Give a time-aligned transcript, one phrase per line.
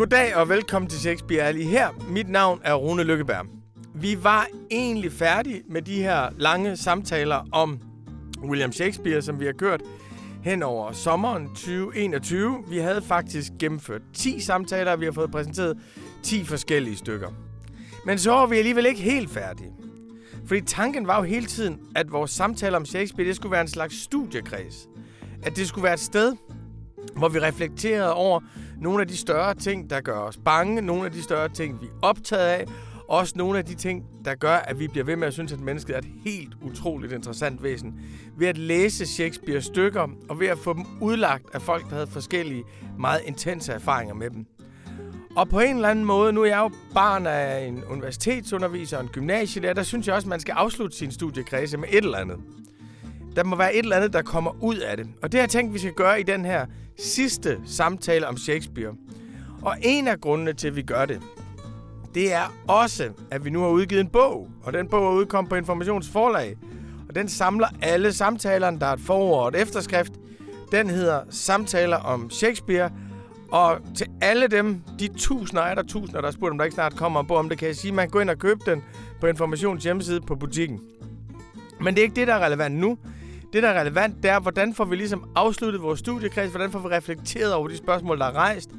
[0.00, 1.88] Goddag og velkommen til Shakespeare er lige her.
[2.08, 3.46] Mit navn er Rune Lykkeberg.
[3.94, 7.80] Vi var egentlig færdige med de her lange samtaler om
[8.42, 9.82] William Shakespeare, som vi har kørt
[10.42, 12.64] hen over sommeren 2021.
[12.68, 15.78] Vi havde faktisk gennemført 10 samtaler, og vi har fået præsenteret
[16.22, 17.28] 10 forskellige stykker.
[18.06, 19.72] Men så var vi alligevel ikke helt færdige.
[20.46, 23.68] Fordi tanken var jo hele tiden, at vores samtaler om Shakespeare, det skulle være en
[23.68, 24.88] slags studiekreds.
[25.42, 26.36] At det skulle være et sted,
[27.16, 28.40] hvor vi reflekterede over
[28.80, 31.86] nogle af de større ting, der gør os bange, nogle af de større ting, vi
[31.86, 32.66] er optaget af,
[33.08, 35.60] også nogle af de ting, der gør, at vi bliver ved med at synes, at
[35.60, 38.00] mennesket er et helt utroligt interessant væsen.
[38.36, 42.06] Ved at læse Shakespeare stykker, og ved at få dem udlagt af folk, der havde
[42.06, 42.64] forskellige,
[42.98, 44.46] meget intense erfaringer med dem.
[45.36, 49.02] Og på en eller anden måde, nu er jeg jo barn af en universitetsunderviser og
[49.02, 52.18] en gymnasielærer, der synes jeg også, at man skal afslutte sin studiekredse med et eller
[52.18, 52.36] andet.
[53.36, 55.06] Der må være et eller andet, der kommer ud af det.
[55.22, 56.66] Og det har jeg tænkt, vi skal gøre i den her
[57.02, 58.94] sidste samtale om Shakespeare.
[59.62, 61.20] Og en af grundene til, at vi gør det,
[62.14, 64.48] det er også, at vi nu har udgivet en bog.
[64.62, 66.56] Og den bog er udkommet på Informationsforlag.
[67.08, 68.80] Og den samler alle samtalerne.
[68.80, 70.12] Der er et forord og et efterskrift.
[70.72, 72.90] Den hedder Samtaler om Shakespeare.
[73.52, 76.74] Og til alle dem, de tusinder af der tusinder, der har spurgt, om der ikke
[76.74, 78.38] snart kommer en bog om det, kan jeg sige, at man kan gå ind og
[78.38, 78.82] købe den
[79.20, 80.80] på Informations hjemmeside på butikken.
[81.80, 82.98] Men det er ikke det, der er relevant nu.
[83.52, 86.78] Det, der er relevant, det er, hvordan får vi ligesom afsluttet vores studiekreds, hvordan får
[86.78, 88.70] vi reflekteret over de spørgsmål, der er rejst,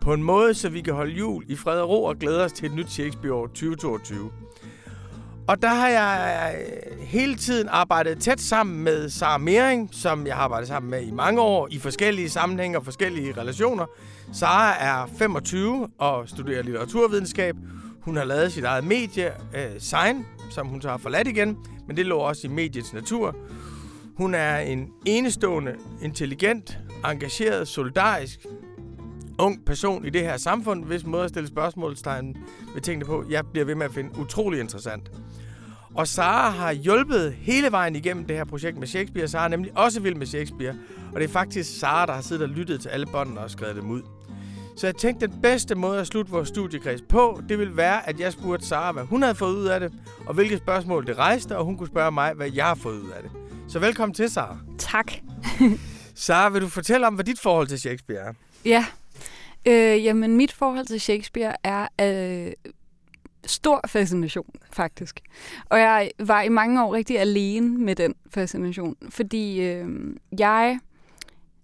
[0.00, 2.52] på en måde, så vi kan holde jul i fred og ro og glæde os
[2.52, 4.30] til et nyt Shakespeare-år 2022.
[5.48, 10.34] Og der har jeg øh, hele tiden arbejdet tæt sammen med Sara Mering, som jeg
[10.34, 13.86] har arbejdet sammen med i mange år, i forskellige sammenhænge og forskellige relationer.
[14.32, 17.56] Sara er 25 og studerer litteraturvidenskab.
[18.00, 21.56] Hun har lavet sit eget medie, øh, Sign, som hun så har forladt igen,
[21.86, 23.36] men det lå også i mediets natur.
[24.18, 28.46] Hun er en enestående, intelligent, engageret, solidarisk,
[29.38, 32.36] ung person i det her samfund, hvis måde at stille spørgsmålstegn
[32.74, 35.10] ved tingene på, jeg bliver ved med at finde utrolig interessant.
[35.94, 39.28] Og Sara har hjulpet hele vejen igennem det her projekt med Shakespeare.
[39.28, 40.74] Sara er nemlig også vild med Shakespeare.
[41.14, 43.76] Og det er faktisk Sara, der har siddet og lyttet til alle båndene og skrevet
[43.76, 44.02] dem ud.
[44.76, 48.20] Så jeg tænkte, den bedste måde at slutte vores studiekreds på, det ville være, at
[48.20, 49.92] jeg spurgte Sara, hvad hun havde fået ud af det,
[50.26, 53.10] og hvilke spørgsmål det rejste, og hun kunne spørge mig, hvad jeg har fået ud
[53.10, 53.47] af det.
[53.68, 54.58] Så velkommen til, Sara.
[54.78, 55.12] Tak.
[56.14, 58.32] Sara, vil du fortælle om, hvad dit forhold til Shakespeare er?
[58.64, 58.84] Ja,
[59.66, 62.52] øh, jamen mit forhold til Shakespeare er øh,
[63.46, 65.20] stor fascination, faktisk.
[65.64, 69.88] Og jeg var i mange år rigtig alene med den fascination, fordi øh,
[70.38, 70.78] jeg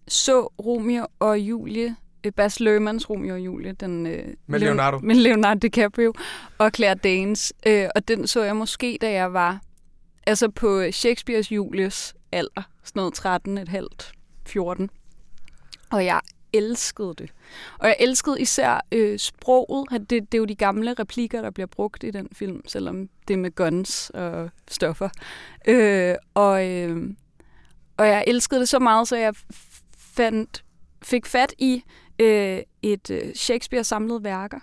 [0.09, 4.99] så Romeo og Julie øh, Bas Lermans Romeo og Julie, den, øh, med Leonardo.
[4.99, 6.13] med Leonardo DiCaprio
[6.59, 7.53] og Claire Danes.
[7.67, 9.61] Øh, og den så jeg måske, da jeg var
[10.27, 14.13] altså på Shakespeares Julies alder, sådan noget 13, et halvt,
[14.47, 14.91] 14.
[15.91, 16.21] Og jeg
[16.53, 17.33] elskede det.
[17.79, 19.91] Og jeg elskede især øh, sproget.
[19.91, 23.35] Det, det er jo de gamle replikker, der bliver brugt i den film, selvom det
[23.35, 25.09] er med guns og stoffer.
[25.69, 27.11] Øh, og, øh,
[27.97, 29.35] og jeg elskede det så meget, så jeg
[29.99, 30.65] fandt,
[31.03, 31.85] fik fat i
[32.19, 34.59] øh, et øh, Shakespeare-samlet værker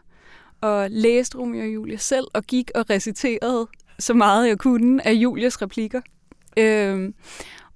[0.62, 3.68] og læste Romeo og Julie selv og gik og reciterede
[4.02, 6.02] så meget jeg kunne af Julies replikker.
[6.58, 7.14] Øh,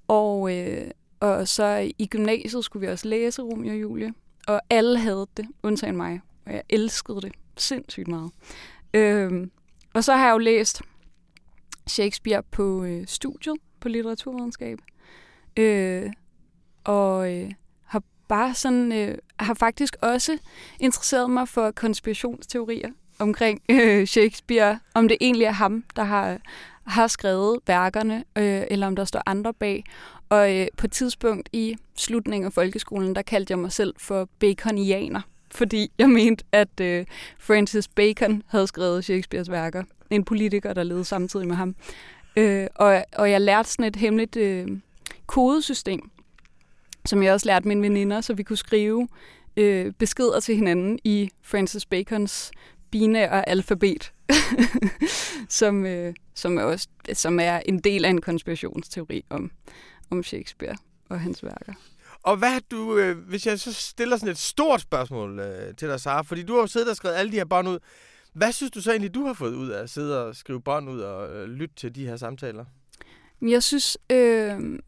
[0.08, 4.14] og, øh, og så i gymnasiet skulle vi også læse Romeo og Julie,
[4.48, 8.30] og alle havde det, undtagen mig, og jeg elskede det sindssygt meget.
[8.94, 9.46] Øh,
[9.94, 10.82] og så har jeg jo læst
[11.86, 14.78] Shakespeare på øh, studiet på litteraturvidenskab,
[15.56, 16.12] øh,
[16.84, 17.50] og øh,
[17.84, 20.38] har bare sådan, øh, har faktisk også
[20.80, 26.38] interesseret mig for konspirationsteorier omkring øh, Shakespeare, om det egentlig er ham, der har,
[26.86, 29.84] har skrevet værkerne, øh, eller om der står andre bag.
[30.28, 34.28] Og øh, på et tidspunkt i slutningen af folkeskolen, der kaldte jeg mig selv for
[34.38, 37.06] baconianer, fordi jeg mente, at øh,
[37.38, 39.82] Francis Bacon havde skrevet Shakespeares værker.
[40.10, 41.74] En politiker, der levede samtidig med ham.
[42.36, 44.68] Øh, og, og jeg lærte sådan et hemmeligt øh,
[45.26, 46.10] kodesystem,
[47.04, 49.08] som jeg også lærte mine veninder, så vi kunne skrive
[49.56, 52.50] øh, beskeder til hinanden i Francis Bacons
[52.96, 54.12] binære alfabet,
[55.48, 59.50] som, øh, som, er også, som er en del af en konspirationsteori om,
[60.10, 60.76] om Shakespeare
[61.08, 61.72] og hans værker.
[62.22, 66.00] Og hvad du, øh, hvis jeg så stiller sådan et stort spørgsmål øh, til dig,
[66.00, 67.78] Sara, fordi du har jo siddet og skrevet alle de her bånd ud.
[68.32, 70.90] Hvad synes du så egentlig, du har fået ud af at sidde og skrive bånd
[70.90, 72.64] ud og øh, lytte til de her samtaler?
[73.42, 74.78] Jeg synes, øh,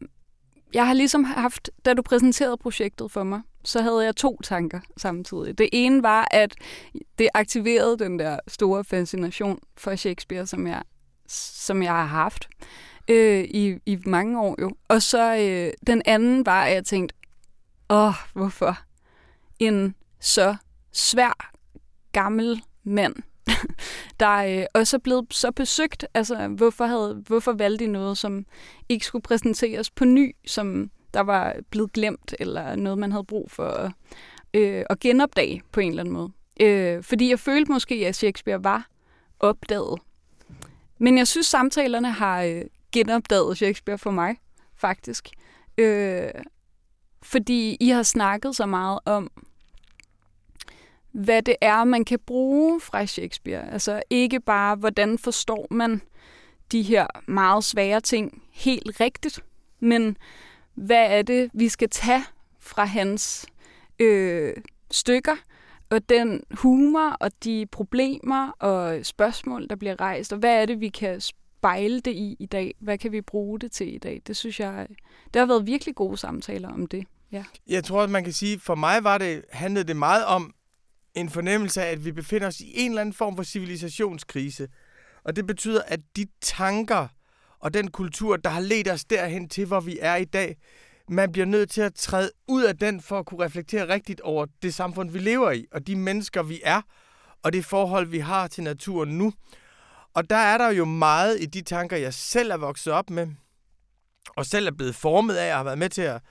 [0.73, 4.79] jeg har ligesom haft, da du præsenterede projektet for mig, så havde jeg to tanker
[4.97, 5.57] samtidig.
[5.57, 6.55] Det ene var, at
[7.17, 10.81] det aktiverede den der store fascination for Shakespeare, som jeg,
[11.27, 12.49] som jeg har haft
[13.07, 14.71] øh, i, i mange år jo.
[14.87, 17.15] Og så øh, den anden var, at jeg tænkte,
[17.89, 18.77] åh, hvorfor
[19.59, 20.55] en så
[20.91, 21.51] svær
[22.11, 23.15] gammel mand,
[24.19, 26.05] der øh, også er blevet så besøgt.
[26.13, 28.45] Altså, hvorfor, havde, hvorfor valgte de noget, som
[28.89, 33.51] ikke skulle præsenteres på ny, som der var blevet glemt, eller noget, man havde brug
[33.51, 33.91] for at,
[34.53, 36.31] øh, at genopdage på en eller anden måde.
[36.61, 38.89] Øh, fordi jeg følte måske, at Shakespeare var
[39.39, 39.99] opdaget.
[40.97, 42.61] Men jeg synes, samtalerne har øh,
[42.91, 44.35] genopdaget Shakespeare for mig,
[44.75, 45.29] faktisk.
[45.77, 46.29] Øh,
[47.23, 49.31] fordi I har snakket så meget om,
[51.11, 53.71] hvad det er, man kan bruge fra Shakespeare.
[53.73, 56.01] Altså ikke bare, hvordan forstår man
[56.71, 59.43] de her meget svære ting helt rigtigt,
[59.79, 60.17] men
[60.73, 62.23] hvad er det, vi skal tage
[62.59, 63.45] fra hans
[63.99, 64.53] øh,
[64.91, 65.35] stykker,
[65.89, 70.79] og den humor og de problemer og spørgsmål, der bliver rejst, og hvad er det,
[70.79, 72.75] vi kan spejle det i i dag?
[72.79, 74.21] Hvad kan vi bruge det til i dag?
[74.27, 74.95] Det synes jeg, øh,
[75.33, 77.05] der har været virkelig gode samtaler om det.
[77.31, 77.43] Ja.
[77.67, 80.53] Jeg tror, at man kan sige, for mig var det, handlede det meget om
[81.15, 84.67] en fornemmelse af, at vi befinder os i en eller anden form for civilisationskrise.
[85.23, 87.07] Og det betyder, at de tanker
[87.59, 90.57] og den kultur, der har ledt os derhen til, hvor vi er i dag,
[91.09, 94.45] man bliver nødt til at træde ud af den for at kunne reflektere rigtigt over
[94.61, 96.81] det samfund, vi lever i, og de mennesker, vi er,
[97.43, 99.33] og det forhold, vi har til naturen nu.
[100.13, 103.27] Og der er der jo meget i de tanker, jeg selv er vokset op med,
[104.35, 106.21] og selv er blevet formet af, og har været med til at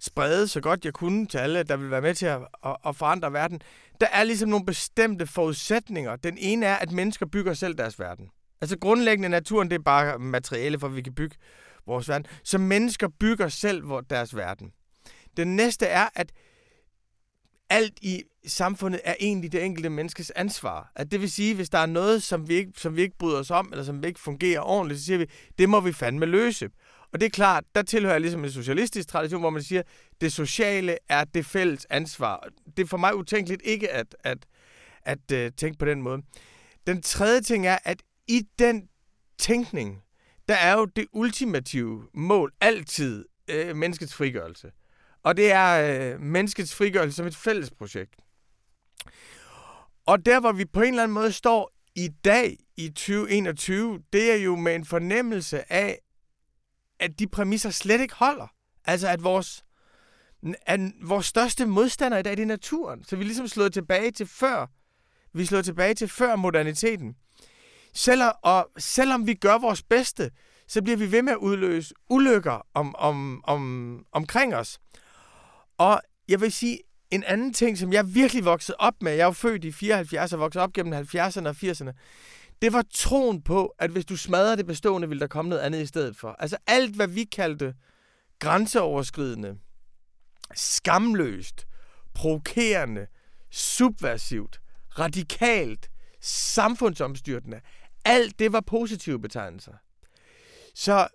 [0.00, 2.96] sprede så godt jeg kunne til alle, der vil være med til at, at, at
[2.96, 3.62] forandre verden.
[4.00, 6.16] Der er ligesom nogle bestemte forudsætninger.
[6.16, 8.28] Den ene er, at mennesker bygger selv deres verden.
[8.60, 11.36] Altså grundlæggende naturen, det er bare materiale, for at vi kan bygge
[11.86, 12.26] vores verden.
[12.44, 14.72] Så mennesker bygger selv deres verden.
[15.36, 16.32] Den næste er, at
[17.70, 20.92] alt i samfundet er egentlig det enkelte menneskes ansvar.
[20.96, 23.38] At det vil sige, hvis der er noget, som vi, ikke, som vi ikke bryder
[23.38, 25.26] os om, eller som ikke fungerer ordentligt, så siger vi,
[25.58, 26.68] det må vi fandme løse.
[27.12, 29.82] Og det er klart, der tilhører jeg ligesom en socialistisk tradition, hvor man siger,
[30.20, 32.48] det sociale er det fælles ansvar.
[32.76, 34.46] Det er for mig utænkeligt ikke at, at,
[35.02, 36.22] at, at uh, tænke på den måde.
[36.86, 38.88] Den tredje ting er, at i den
[39.38, 40.02] tænkning,
[40.48, 44.70] der er jo det ultimative mål altid øh, menneskets frigørelse.
[45.22, 48.14] Og det er øh, menneskets frigørelse som et fælles projekt.
[50.06, 54.32] Og der, hvor vi på en eller anden måde står i dag i 2021, det
[54.32, 55.98] er jo med en fornemmelse af,
[57.00, 58.46] at de præmisser slet ikke holder.
[58.84, 59.64] Altså, at vores,
[60.66, 63.04] at vores største modstander i dag, det er naturen.
[63.04, 64.66] Så vi er ligesom slået tilbage til før.
[65.32, 67.16] Vi slår slået tilbage til før moderniteten.
[67.94, 70.30] Selvom, og selvom vi gør vores bedste,
[70.68, 74.78] så bliver vi ved med at udløse ulykker om, om, om, omkring os.
[75.78, 76.78] Og jeg vil sige,
[77.10, 80.32] en anden ting, som jeg virkelig voksede op med, jeg er jo født i 74
[80.32, 81.92] og voksede op gennem 70'erne og 80'erne,
[82.62, 85.82] det var troen på, at hvis du smadrer det bestående, vil der komme noget andet
[85.82, 86.36] i stedet for.
[86.38, 87.74] Altså alt, hvad vi kaldte
[88.38, 89.58] grænseoverskridende,
[90.54, 91.66] skamløst,
[92.14, 93.06] provokerende,
[93.50, 94.60] subversivt,
[94.98, 95.90] radikalt,
[96.20, 97.60] samfundsomstyrtende,
[98.04, 99.72] alt det var positive betegnelser.
[100.74, 101.08] Så,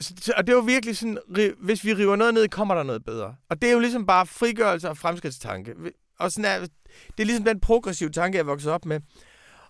[0.00, 1.18] så og det var virkelig sådan,
[1.58, 3.36] hvis vi river noget ned, kommer der noget bedre.
[3.48, 5.74] Og det er jo ligesom bare frigørelse og fremskridtstanke.
[6.18, 6.66] Og sådan er,
[7.16, 9.00] det er ligesom den progressive tanke, jeg voksede op med.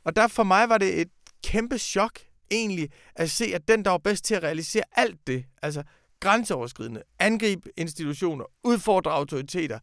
[0.05, 1.09] Og der for mig var det et
[1.45, 2.19] kæmpe chok
[2.51, 5.83] egentlig at se, at den, der var bedst til at realisere alt det, altså
[6.21, 9.79] grænseoverskridende, angribe institutioner, udfordre autoriteter,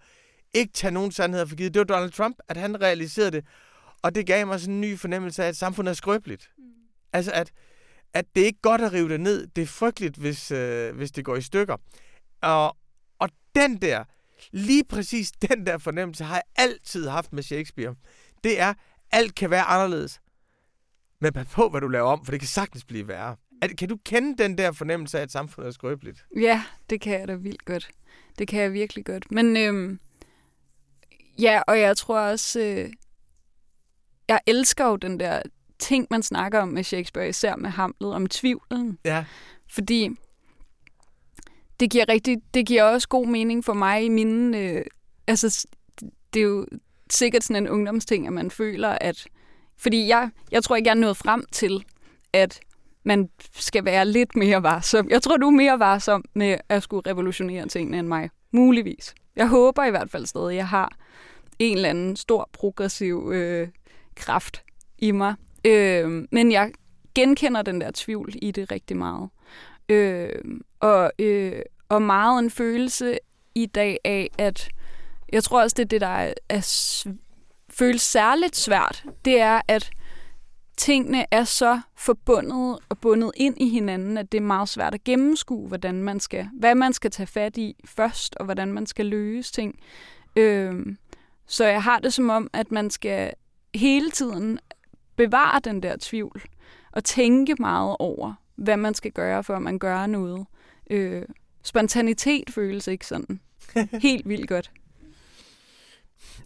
[0.53, 3.45] ikke tage nogen sandheder for givet, det var Donald Trump, at han realiserede det.
[4.01, 6.51] Og det gav mig sådan en ny fornemmelse af, at samfundet er skrøbeligt.
[6.57, 6.63] Mm.
[7.13, 7.51] Altså, at,
[8.13, 9.47] at det er ikke godt at rive det ned.
[9.47, 11.77] Det er frygteligt, hvis, øh, hvis det går i stykker.
[12.41, 12.77] Og,
[13.19, 14.03] og den der,
[14.51, 17.95] lige præcis den der fornemmelse, har jeg altid haft med Shakespeare.
[18.43, 18.73] Det er,
[19.11, 20.19] alt kan være anderledes.
[21.21, 23.35] Men pas på, hvad du laver om, for det kan sagtens blive værre.
[23.77, 26.25] Kan du kende den der fornemmelse af, at samfundet er skrøbeligt?
[26.35, 27.89] Ja, det kan jeg da vildt godt.
[28.37, 29.31] Det kan jeg virkelig godt.
[29.31, 29.99] Men øhm,
[31.39, 32.89] ja, og jeg tror også, øh,
[34.27, 35.41] jeg elsker jo den der
[35.79, 38.99] ting, man snakker om med Shakespeare, især med Hamlet, om tvivlen.
[39.05, 39.25] Ja.
[39.73, 40.09] Fordi
[41.79, 44.57] det giver, rigtig, det giver også god mening for mig i mine...
[44.57, 44.85] Øh,
[45.27, 45.67] altså,
[46.33, 46.65] det er jo
[47.09, 49.27] sikkert sådan en ungdomsting, at man føler, at...
[49.79, 51.85] Fordi jeg, jeg tror ikke, jeg er nået frem til,
[52.33, 52.59] at
[53.03, 55.09] man skal være lidt mere varsom.
[55.09, 58.29] Jeg tror, du er mere varsom med at skulle revolutionere tingene end mig.
[58.51, 59.15] Muligvis.
[59.35, 60.91] Jeg håber i hvert fald stadig, at jeg har
[61.59, 63.67] en eller anden stor progressiv øh,
[64.15, 64.63] kraft
[64.97, 65.35] i mig.
[65.65, 66.71] Øh, men jeg
[67.15, 69.29] genkender den der tvivl i det rigtig meget.
[69.89, 70.29] Øh,
[70.79, 73.19] og, øh, og meget en følelse
[73.55, 74.69] i dag af, at
[75.33, 76.59] jeg tror også, det er det, der er, er
[77.79, 79.91] føles særligt svært, det er, at
[80.77, 85.03] tingene er så forbundet og bundet ind i hinanden, at det er meget svært at
[85.03, 89.05] gennemskue, hvordan man skal, hvad man skal tage fat i først, og hvordan man skal
[89.05, 89.79] løse ting.
[90.35, 90.85] Øh,
[91.47, 93.33] så jeg har det som om, at man skal
[93.75, 94.59] hele tiden
[95.15, 96.41] bevare den der tvivl,
[96.91, 100.45] og tænke meget over, hvad man skal gøre, før man gør noget.
[100.89, 101.23] Øh,
[101.63, 103.39] spontanitet føles ikke sådan
[104.01, 104.71] helt vildt godt.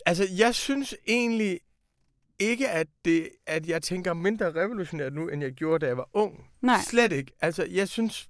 [0.06, 1.60] Altså, jeg synes egentlig
[2.40, 6.10] ikke, at, det, at jeg tænker mindre revolutionært nu, end jeg gjorde, da jeg var
[6.14, 6.50] ung.
[6.62, 6.80] Nej.
[6.90, 7.32] Slet ikke.
[7.42, 8.30] Altså, jeg synes,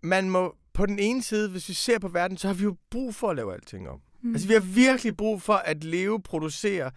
[0.00, 2.76] man må på den ene side, hvis vi ser på verden, så har vi jo
[2.90, 4.00] brug for at lave alting om.
[4.22, 4.32] Mm.
[4.32, 6.90] Altså, vi har virkelig brug for at leve, producere,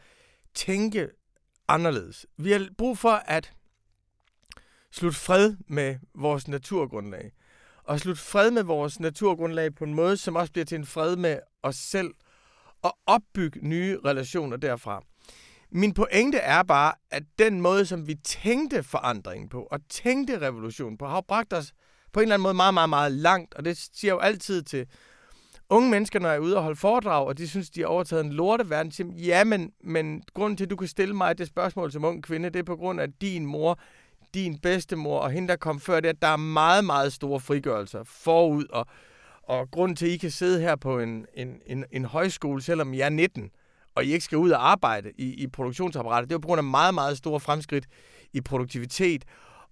[0.54, 1.10] tænke
[1.68, 2.26] anderledes.
[2.38, 3.54] Vi har brug for at
[4.92, 7.32] slutte fred med vores naturgrundlag.
[7.84, 11.16] Og slutte fred med vores naturgrundlag på en måde, som også bliver til en fred
[11.16, 12.14] med os selv.
[12.82, 15.04] Og opbygge nye relationer derfra.
[15.72, 20.98] Min pointe er bare, at den måde, som vi tænkte forandringen på, og tænkte revolution
[20.98, 21.74] på, har bragt os
[22.14, 23.54] på en eller anden måde meget, meget, meget langt.
[23.54, 24.88] Og det siger jeg jo altid til
[25.70, 28.26] unge mennesker, når jeg er ude og holde foredrag, og de synes, de har overtaget
[28.26, 28.92] en lorteverden.
[28.92, 32.24] Siger, ja, men, men grunden til, at du kan stille mig det spørgsmål som ung
[32.24, 33.80] kvinde, det er på grund af din mor,
[34.34, 38.04] din bedstemor og hende, der kom før det, at der er meget, meget store frigørelser
[38.04, 38.66] forud.
[38.70, 38.88] Og,
[39.52, 42.94] og grunden til, at I kan sidde her på en, en, en, en højskole, selvom
[42.94, 43.52] I er 19,
[43.96, 46.64] og I ikke skal ud og arbejde i, i produktionsapparatet, det er på grund af
[46.64, 47.88] meget, meget store fremskridt
[48.34, 49.26] i produktivitet.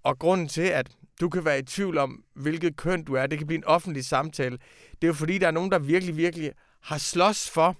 [0.04, 3.38] Og grunden til, at du kan være i tvivl om, hvilket køn du er, det
[3.38, 4.58] kan blive en offentlig samtale,
[4.92, 7.76] det er jo fordi, der er nogen, der virkelig, virkelig har slås for,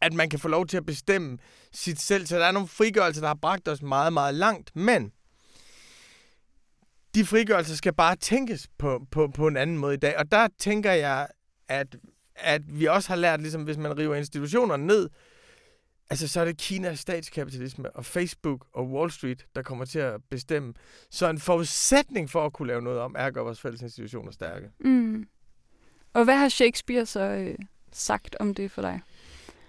[0.00, 1.38] at man kan få lov til at bestemme
[1.72, 2.26] sit selv.
[2.26, 4.76] Så der er nogle frigørelser, der har bragt os meget, meget langt.
[4.76, 5.12] Men
[7.14, 10.18] de frigørelser skal bare tænkes på, på, på en anden måde i dag.
[10.18, 11.28] Og der tænker jeg,
[11.68, 11.96] at,
[12.34, 15.08] at vi også har lært, ligesom hvis man river institutionerne ned,
[16.10, 20.20] altså så er det Kinas statskapitalisme og Facebook og Wall Street, der kommer til at
[20.30, 20.74] bestemme.
[21.10, 24.32] Så en forudsætning for at kunne lave noget om, er at gøre vores fælles institutioner
[24.32, 24.70] stærke.
[24.80, 25.26] Mm.
[26.12, 27.58] Og hvad har Shakespeare så øh,
[27.92, 29.00] sagt om det for dig?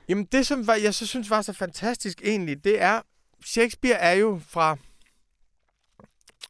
[0.10, 3.02] Jamen det, som var, jeg så synes var så fantastisk egentlig, det er,
[3.46, 4.78] Shakespeare er jo fra,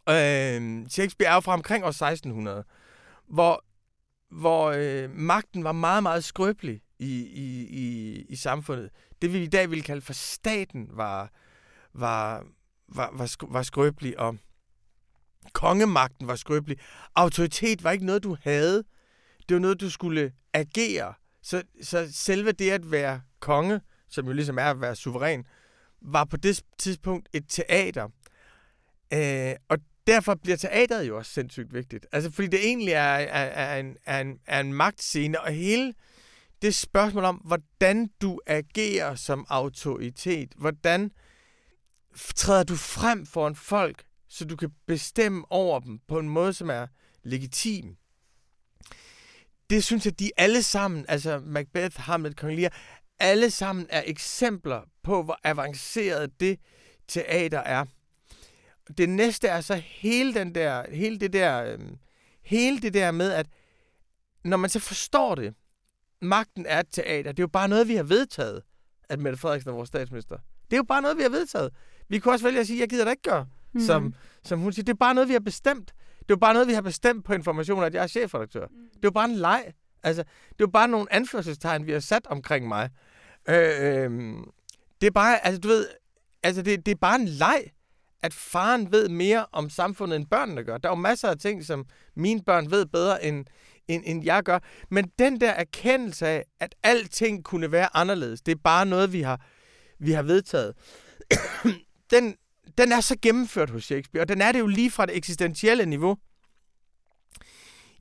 [0.10, 2.64] øh, Shakespeare er jo fra omkring år 1600,
[3.28, 3.66] hvor,
[4.30, 8.90] hvor øh, magten var meget, meget skrøbelig i, i, i, i samfundet.
[9.22, 11.32] Det vi i dag ville kalde for staten var,
[11.94, 12.44] var,
[12.88, 14.38] var, var, var skrøbelig, og
[15.54, 16.78] kongemagten var skrøbelig.
[17.16, 18.84] Autoritet var ikke noget, du havde.
[19.50, 21.14] Det var noget, du skulle agere.
[21.44, 25.46] Så, så selve det at være konge, som jo ligesom er at være suveræn,
[26.02, 28.10] var på det tidspunkt et teater.
[29.14, 29.78] Øh, og
[30.08, 32.06] derfor bliver teateret jo også sindssygt vigtigt.
[32.12, 35.94] Altså, fordi det egentlig er, er, er, en, er, en, er en magtscene, og hele
[36.62, 41.12] det spørgsmål om, hvordan du agerer som autoritet, hvordan
[42.36, 46.70] træder du frem foran folk, så du kan bestemme over dem på en måde, som
[46.70, 46.88] er
[47.24, 47.96] legitim.
[49.70, 52.74] Det synes jeg, de alle sammen, altså Macbeth, Hamlet, Kong Lear,
[53.20, 56.60] alle sammen er eksempler på, hvor avanceret det
[57.08, 57.86] teater er.
[58.98, 61.80] Det næste er så hele den der, hele det der, øh,
[62.44, 63.48] hele det der med, at
[64.44, 65.54] når man så forstår det,
[66.22, 67.32] magten er et teater.
[67.32, 68.62] Det er jo bare noget, vi har vedtaget,
[69.10, 70.38] at Mette Frederiksen er vores statsminister.
[70.64, 71.74] Det er jo bare noget, vi har vedtaget.
[72.10, 73.80] Vi kunne også vælge at sige, jeg gider da ikke gøre, mm.
[73.80, 74.84] som, som hun siger.
[74.84, 75.94] Det er bare noget, vi har bestemt.
[76.20, 78.68] Det er jo bare noget, vi har bestemt på information, at jeg er chefredaktør.
[78.68, 78.78] Mm.
[78.90, 79.74] Det er jo bare en leg.
[80.04, 82.90] Altså, det er jo bare nogle anførselstegn, vi har sat omkring mig.
[83.50, 84.12] Øh, øh,
[85.02, 85.88] det er bare, altså du ved,
[86.44, 87.72] altså det, det er bare en leg,
[88.24, 90.78] at faren ved mere om samfundet, end børnene gør.
[90.78, 91.86] Der er jo masser af ting, som
[92.16, 93.46] mine børn ved bedre, end,
[93.88, 94.60] end, end jeg gør.
[94.90, 99.22] Men den der erkendelse af, at alting kunne være anderledes, det er bare noget, vi
[99.22, 99.42] har,
[100.00, 100.74] vi har vedtaget.
[102.14, 102.36] den,
[102.78, 105.86] den er så gennemført hos Shakespeare, og den er det jo lige fra det eksistentielle
[105.86, 106.18] niveau.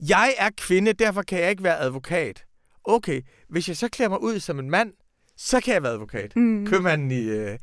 [0.09, 2.45] Jeg er kvinde, derfor kan jeg ikke være advokat.
[2.85, 4.93] Okay, hvis jeg så klæder mig ud som en mand,
[5.37, 6.37] så kan jeg være advokat.
[6.37, 6.67] Mm.
[6.67, 7.59] Købmanden i, øh,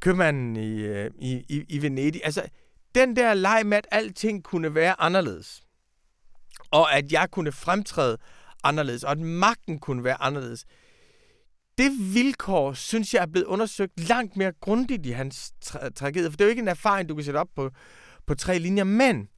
[0.00, 2.20] købmanden i, øh, i, i, i Venedig.
[2.24, 2.42] Altså,
[2.94, 5.62] den der leg med, at alting kunne være anderledes,
[6.70, 8.18] og at jeg kunne fremtræde
[8.64, 10.64] anderledes, og at magten kunne være anderledes,
[11.78, 16.30] det vilkår, synes jeg, er blevet undersøgt langt mere grundigt i hans tra- tragedie.
[16.30, 17.70] For det er jo ikke en erfaring, du kan sætte op på,
[18.26, 19.28] på tre linjer, men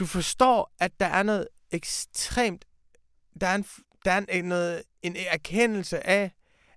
[0.00, 2.64] du forstår, at der er noget ekstremt...
[3.40, 3.64] Der er en,
[4.04, 6.32] der er en, noget, en erkendelse af,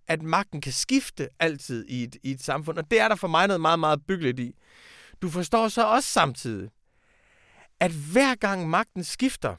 [0.07, 3.27] at magten kan skifte altid i et, i et samfund, og det er der for
[3.27, 4.55] mig noget meget, meget byggeligt i.
[5.21, 6.69] Du forstår så også samtidig,
[7.79, 9.55] at hver gang magten skifter,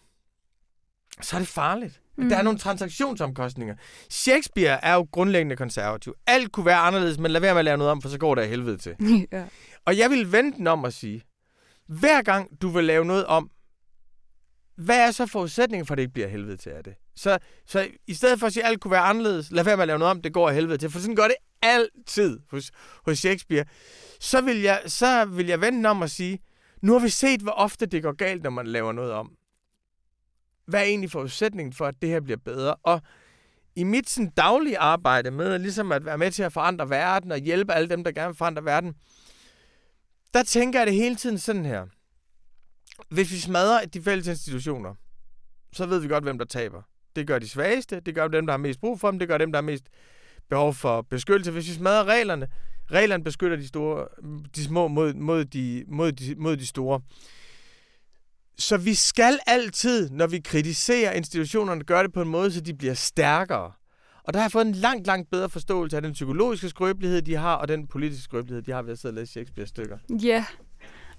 [1.20, 2.02] så er det farligt.
[2.16, 2.28] Mm.
[2.28, 3.74] Der er nogle transaktionsomkostninger.
[4.10, 6.14] Shakespeare er jo grundlæggende konservativ.
[6.26, 8.34] Alt kunne være anderledes, men lad være med at lave noget om, for så går
[8.34, 8.96] det af helvede til.
[9.32, 9.44] ja.
[9.84, 11.22] Og jeg vil vente den om at sige,
[11.86, 13.50] hver gang du vil lave noget om,
[14.76, 16.94] hvad er så forudsætningen for, at det ikke bliver helvede til af det?
[17.14, 19.82] Så, så i stedet for at sige, at alt kunne være anderledes, lad være med
[19.82, 20.90] at lave noget om, det går af helvede til.
[20.90, 22.70] For sådan gør det altid hos,
[23.04, 23.64] hos Shakespeare,
[24.20, 26.38] så vil, jeg, så vil jeg vende om og sige,
[26.82, 29.36] nu har vi set, hvor ofte det går galt, når man laver noget om.
[30.66, 32.74] Hvad er egentlig forudsætningen for, at det her bliver bedre?
[32.74, 33.02] Og
[33.76, 37.38] i mit sådan, daglige arbejde med ligesom at være med til at forandre verden og
[37.38, 38.94] hjælpe alle dem, der gerne vil forandre verden,
[40.34, 41.86] der tænker jeg det hele tiden sådan her.
[43.08, 44.94] Hvis vi smadrer de fælles institutioner,
[45.72, 46.82] så ved vi godt, hvem der taber.
[47.16, 49.38] Det gør de svageste, det gør dem, der har mest brug for dem, det gør
[49.38, 49.84] dem, der har mest
[50.50, 51.50] behov for beskyttelse.
[51.50, 52.48] Hvis vi smadrer reglerne,
[52.90, 54.06] reglerne beskytter de, store,
[54.56, 57.00] de små mod, mod, de, mod, de, mod de store.
[58.58, 62.74] Så vi skal altid, når vi kritiserer institutionerne, gøre det på en måde, så de
[62.74, 63.72] bliver stærkere.
[64.24, 67.36] Og der har jeg fået en langt, langt bedre forståelse af den psykologiske skrøbelighed, de
[67.36, 69.98] har, og den politiske skrøbelighed, de har ved at sidde og læse Shakespeare-stykker.
[70.22, 70.44] Ja.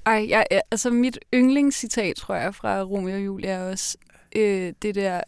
[0.06, 3.98] Ej, jeg, altså mit yndlingscitat, tror jeg, fra Romeo og Julia er også
[4.36, 5.22] øh, det der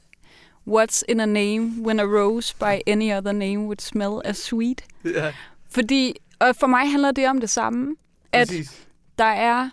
[0.67, 4.85] What's in a name when a rose by any other name would smell as sweet?
[5.05, 5.33] Ja.
[5.69, 7.95] Fordi, og for mig handler det om det samme,
[8.31, 8.87] at Præcis.
[9.17, 9.69] der er,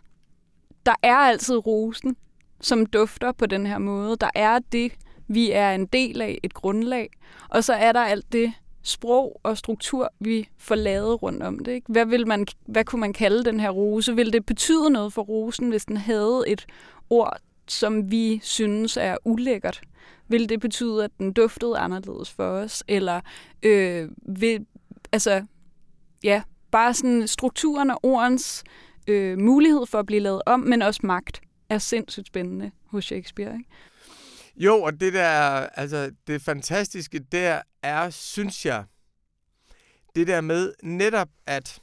[0.86, 2.16] der er altid rosen,
[2.60, 4.16] som dufter på den her måde.
[4.16, 4.92] Der er det,
[5.28, 7.10] vi er en del af, et grundlag.
[7.48, 11.72] Og så er der alt det sprog og struktur, vi får lavet rundt om det.
[11.72, 11.92] Ikke?
[11.92, 14.16] Hvad, vil man, hvad kunne man kalde den her rose?
[14.16, 16.66] Vil det betyde noget for rosen, hvis den havde et
[17.10, 17.36] ord,
[17.68, 19.80] som vi synes er ulækkert?
[20.32, 22.84] Vil det betyde, at den duftede anderledes for os?
[22.88, 23.20] Eller
[23.62, 24.66] øh, vil,
[25.12, 25.46] altså,
[26.24, 28.64] ja, bare sådan strukturen og ordens
[29.06, 33.52] øh, mulighed for at blive lavet om, men også magt, er sindssygt spændende hos Shakespeare.
[33.52, 33.70] Ikke?
[34.56, 35.30] Jo, og det der,
[35.74, 38.84] altså det fantastiske der er, synes jeg,
[40.14, 41.80] det der med netop at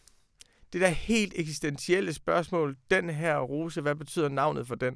[0.74, 4.94] det der helt eksistentielle spørgsmål, den her rose, hvad betyder navnet for den?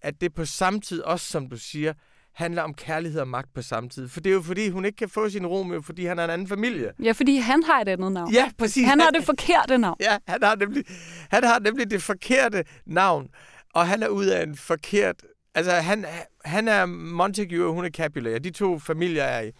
[0.00, 1.92] At det på samme tid også, som du siger,
[2.38, 4.08] handler om kærlighed og magt på samme tid.
[4.08, 6.30] For det er jo fordi, hun ikke kan få sin Romeo, fordi han har en
[6.30, 6.92] anden familie.
[7.02, 8.32] Ja, fordi han har et andet navn.
[8.32, 8.86] Ja, præcis.
[8.86, 9.96] Han har det forkerte navn.
[10.00, 10.84] Ja, han har nemlig,
[11.30, 13.28] han har nemlig det forkerte navn,
[13.74, 15.16] og han er ud af en forkert...
[15.54, 16.06] Altså, han,
[16.44, 19.50] han er Montague, og hun er Capulet, og de to familier er i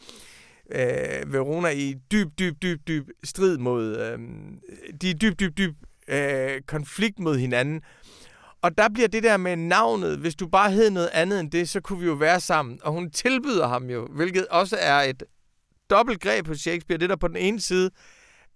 [0.73, 3.97] øh, Verona i dyb, dyb, dyb, dyb strid mod...
[3.97, 4.19] Øh,
[5.01, 5.75] de er dyb, dyb, dyb
[6.09, 7.81] øh, konflikt mod hinanden.
[8.63, 11.69] Og der bliver det der med navnet, hvis du bare hed noget andet end det,
[11.69, 12.79] så kunne vi jo være sammen.
[12.83, 15.23] Og hun tilbyder ham jo, hvilket også er et
[15.91, 16.99] dobbelt greb på Shakespeare.
[16.99, 17.91] Det der på den ene side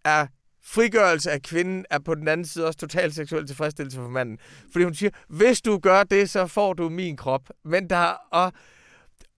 [0.04, 0.26] er
[0.64, 4.38] frigørelse af kvinden, er på den anden side også total seksuel tilfredsstillelse for manden.
[4.72, 7.50] Fordi hun siger, hvis du gør det, så får du min krop.
[7.64, 8.52] Men der, og,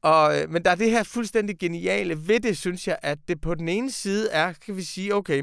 [0.03, 3.41] og, øh, men der er det her fuldstændig geniale ved det, synes jeg, at det
[3.41, 5.43] på den ene side er, kan vi sige, okay,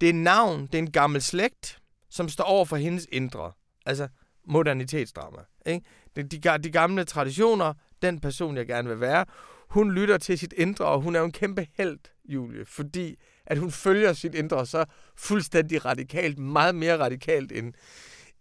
[0.00, 1.78] det er navn, det er en gammel slægt,
[2.10, 3.52] som står over for hendes indre.
[3.86, 4.08] Altså
[4.46, 5.38] modernitetsdrama.
[5.66, 5.86] Ikke?
[6.16, 9.24] De, de, de gamle traditioner, den person, jeg gerne vil være,
[9.70, 13.16] hun lytter til sit indre, og hun er jo en kæmpe held, Julie, fordi
[13.46, 14.84] at hun følger sit indre så
[15.16, 17.72] fuldstændig radikalt, meget mere radikalt, end,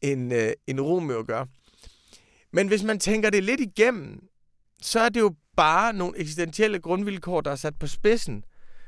[0.02, 1.46] end, øh, end Romeo gør.
[2.54, 4.28] Men hvis man tænker det lidt igennem,
[4.82, 8.44] så er det jo bare nogle eksistentielle grundvilkår, der er sat på spidsen.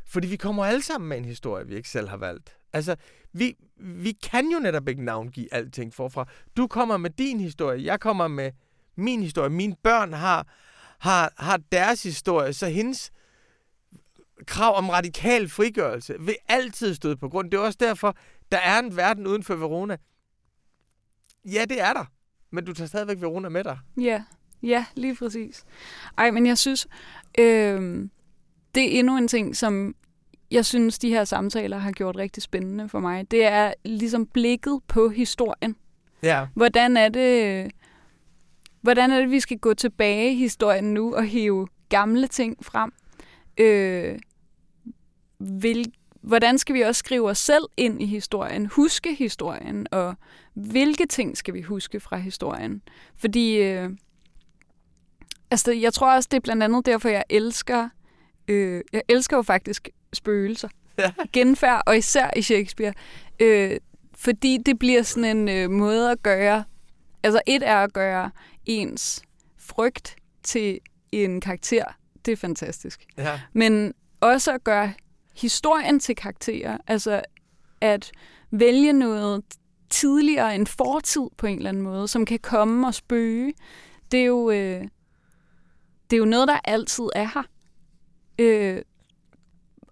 [0.05, 2.57] Fordi vi kommer alle sammen med en historie, vi ikke selv har valgt.
[2.73, 2.95] Altså,
[3.33, 6.25] vi, vi kan jo netop ikke navngive alting forfra.
[6.57, 8.51] Du kommer med din historie, jeg kommer med
[8.95, 9.49] min historie.
[9.49, 10.47] Mine børn har,
[10.99, 13.11] har, har deres historie, så hendes
[14.47, 17.51] krav om radikal frigørelse vil altid støde på grund.
[17.51, 18.17] Det er også derfor,
[18.51, 19.97] der er en verden uden for Verona.
[21.45, 22.05] Ja, det er der.
[22.51, 23.79] Men du tager stadigvæk Verona med dig.
[23.97, 24.23] Ja,
[24.63, 25.63] ja lige præcis.
[26.17, 26.87] Ej, men jeg synes,
[27.39, 28.09] øh,
[28.75, 29.95] det er endnu en ting, som
[30.53, 33.31] jeg synes, de her samtaler har gjort rigtig spændende for mig.
[33.31, 35.75] Det er ligesom blikket på historien.
[36.23, 36.47] Ja.
[36.53, 37.71] Hvordan er det,
[38.81, 42.93] hvordan er det vi skal gå tilbage i historien nu og hive gamle ting frem?
[43.57, 44.19] Øh,
[45.39, 50.15] vil, hvordan skal vi også skrive os selv ind i historien, huske historien, og
[50.53, 52.81] hvilke ting skal vi huske fra historien?
[53.15, 53.89] Fordi øh,
[55.51, 57.89] altså, jeg tror også, det er blandt andet derfor, jeg elsker,
[58.47, 60.69] øh, jeg elsker jo faktisk spøgelser.
[61.33, 62.93] Genfærd, og især i Shakespeare.
[63.39, 63.77] Øh,
[64.15, 66.63] fordi det bliver sådan en øh, måde at gøre,
[67.23, 68.31] altså et er at gøre
[68.65, 69.21] ens
[69.57, 70.79] frygt til
[71.11, 71.85] en karakter.
[72.25, 73.05] Det er fantastisk.
[73.17, 73.39] Ja.
[73.53, 74.93] Men også at gøre
[75.35, 76.77] historien til karakterer.
[76.87, 77.21] Altså
[77.81, 78.11] at
[78.51, 79.43] vælge noget
[79.89, 83.53] tidligere end fortid på en eller anden måde, som kan komme og spøge.
[84.11, 84.81] Det er jo, øh,
[86.09, 87.43] det er jo noget, der altid er her.
[88.39, 88.81] Øh,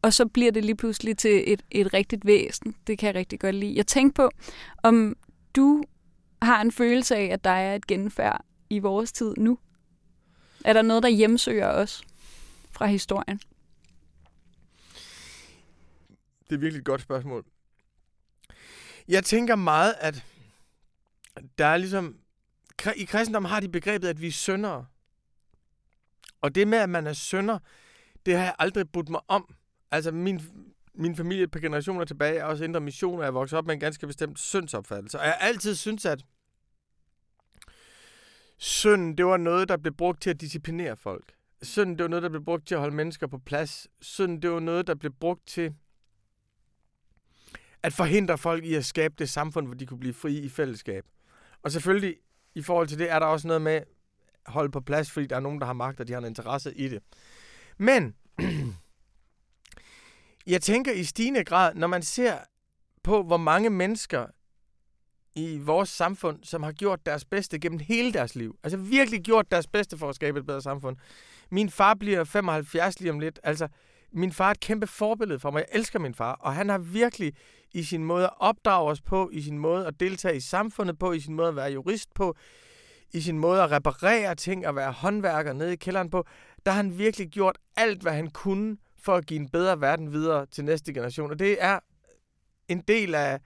[0.01, 2.75] og så bliver det lige pludselig til et, et rigtigt væsen.
[2.87, 3.75] Det kan jeg rigtig godt lide.
[3.75, 4.31] Jeg tænker på,
[4.83, 5.15] om
[5.55, 5.83] du
[6.41, 9.57] har en følelse af, at der er et genfærd i vores tid nu.
[10.65, 12.03] Er der noget, der hjemsøger os
[12.71, 13.39] fra historien?
[16.49, 17.45] Det er virkelig et godt spørgsmål.
[19.07, 20.25] Jeg tænker meget, at
[21.57, 22.17] der er ligesom...
[22.95, 24.85] I kristendommen har de begrebet, at vi er syndere.
[26.41, 27.59] Og det med, at man er sønder,
[28.25, 29.55] det har jeg aldrig budt mig om.
[29.91, 30.41] Altså, min,
[30.93, 33.73] min familie et par generationer tilbage er også indre mission, og jeg vokset op med
[33.73, 35.19] en ganske bestemt syndsopfattelse.
[35.19, 36.25] Og jeg har altid syntes, at
[38.57, 41.33] synd, det var noget, der blev brugt til at disciplinere folk.
[41.61, 43.87] Synd, det var noget, der blev brugt til at holde mennesker på plads.
[44.01, 45.73] Synd, det var noget, der blev brugt til
[47.83, 51.05] at forhindre folk i at skabe det samfund, hvor de kunne blive frie i fællesskab.
[51.63, 52.15] Og selvfølgelig,
[52.55, 53.85] i forhold til det, er der også noget med at
[54.45, 56.77] holde på plads, fordi der er nogen, der har magt, og de har en interesse
[56.77, 57.03] i det.
[57.77, 58.15] Men
[60.47, 62.37] jeg tænker i stigende grad, når man ser
[63.03, 64.25] på, hvor mange mennesker
[65.35, 68.55] i vores samfund, som har gjort deres bedste gennem hele deres liv.
[68.63, 70.97] Altså virkelig gjort deres bedste for at skabe et bedre samfund.
[71.51, 73.39] Min far bliver 75 lige om lidt.
[73.43, 73.67] Altså,
[74.11, 75.59] min far er et kæmpe forbillede for mig.
[75.59, 77.33] Jeg elsker min far, og han har virkelig
[77.73, 81.11] i sin måde at opdrage os på, i sin måde at deltage i samfundet på,
[81.11, 82.35] i sin måde at være jurist på,
[83.13, 86.25] i sin måde at reparere ting og være håndværker nede i kælderen på,
[86.65, 90.11] der har han virkelig gjort alt, hvad han kunne for at give en bedre verden
[90.11, 91.31] videre til næste generation.
[91.31, 91.79] Og det er
[92.67, 93.39] en del af,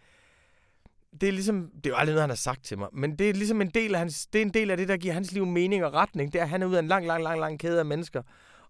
[1.21, 3.29] det er ligesom, det er jo aldrig noget, han har sagt til mig, men det
[3.29, 5.31] er ligesom en del af, hans, det er en del af det, der giver hans
[5.31, 6.33] liv mening og retning.
[6.33, 8.21] Det er, at han er ud af en lang, lang, lang, lang kæde af mennesker,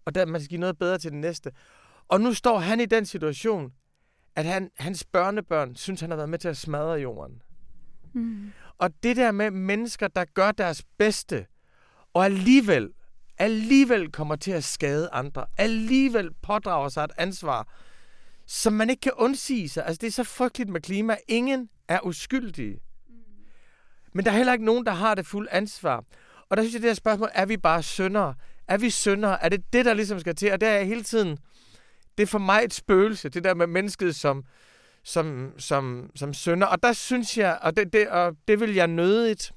[0.04, 1.52] og der man skal give noget bedre til den næste.
[2.08, 3.72] Og nu står han i den situation,
[4.36, 7.42] at han, hans børnebørn synes, han har været med til at smadre jorden.
[8.12, 8.52] Mm.
[8.78, 11.46] Og det der med mennesker, der gør deres bedste,
[12.14, 12.92] og alligevel,
[13.38, 17.68] alligevel kommer til at skade andre, alligevel pådrager sig et ansvar,
[18.46, 19.86] som man ikke kan undsige sig.
[19.86, 21.16] Altså, det er så frygteligt med klima.
[21.28, 22.80] Ingen er uskyldige.
[24.14, 26.04] Men der er heller ikke nogen, der har det fuld ansvar.
[26.48, 28.34] Og der synes jeg, det her spørgsmål, er vi bare syndere?
[28.68, 29.44] Er vi syndere?
[29.44, 30.52] Er det det, der ligesom skal til?
[30.52, 31.38] Og der er jeg hele tiden...
[32.18, 34.44] Det er for mig et spøgelse, det der med mennesket som,
[35.04, 36.66] som, som, som synder.
[36.66, 39.52] Og der synes jeg, og det, det, og det vil jeg nødigt,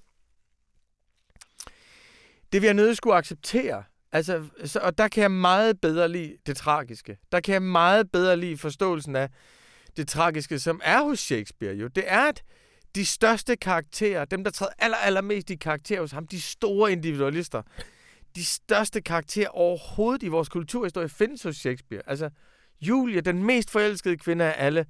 [2.51, 3.83] det vil jeg nødigt skulle acceptere.
[4.12, 7.17] Altså, så, og der kan jeg meget bedre lide det tragiske.
[7.31, 9.29] Der kan jeg meget bedre lide forståelsen af
[9.97, 11.88] det tragiske, som er hos Shakespeare jo.
[11.88, 12.43] Det er, at
[12.95, 17.62] de største karakterer, dem der træder aller, allermest i karakter hos ham, de store individualister,
[18.35, 22.01] de største karakterer overhovedet i vores kulturhistorie findes hos Shakespeare.
[22.07, 22.29] Altså,
[22.81, 24.85] Julia, den mest forelskede kvinde af alle.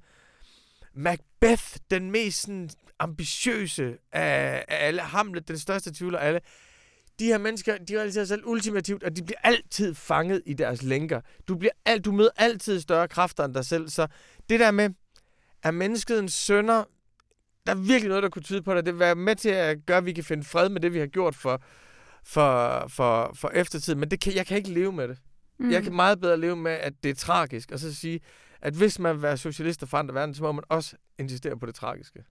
[0.94, 5.00] Macbeth, den mest sådan, ambitiøse af, af alle.
[5.00, 6.40] Hamlet, den største tvivler af alle
[7.20, 10.82] de her mennesker, de realiserer sig selv ultimativt, at de bliver altid fanget i deres
[10.82, 11.20] lænker.
[11.48, 13.88] Du, bliver alt, du møder altid større kræfter end dig selv.
[13.88, 14.06] Så
[14.50, 14.90] det der med,
[15.62, 16.84] at mennesket en sønder,
[17.66, 18.86] der er virkelig noget, der kunne tyde på det.
[18.86, 20.98] Det vil være med til at gøre, at vi kan finde fred med det, vi
[20.98, 21.62] har gjort for,
[22.24, 23.94] for, for, for eftertid.
[23.94, 25.18] Men det kan, jeg kan ikke leve med det.
[25.58, 25.70] Mm.
[25.70, 27.70] Jeg kan meget bedre leve med, at det er tragisk.
[27.72, 28.20] Og så sige,
[28.62, 31.66] at hvis man vil være socialist og forandre verden, så må man også insistere på
[31.66, 32.24] det tragiske.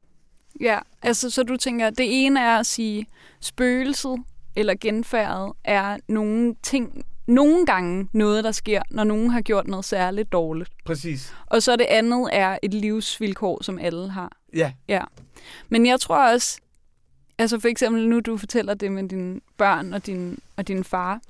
[0.62, 3.06] Ja, altså så du tænker, det ene er at sige,
[3.42, 4.24] spøgelset
[4.60, 9.86] eller genfærdet er nogle ting, nogle gange noget, der sker, når nogen har gjort noget
[9.86, 10.70] særligt dårligt.
[10.86, 11.36] Præcis.
[11.46, 14.38] Og så det andet er et livsvilkår, som alle har.
[14.54, 14.72] Ja.
[14.88, 15.04] Ja.
[15.70, 16.60] Men jeg tror også,
[17.38, 21.22] altså for eksempel nu, du fortæller det med dine børn og din, og din far.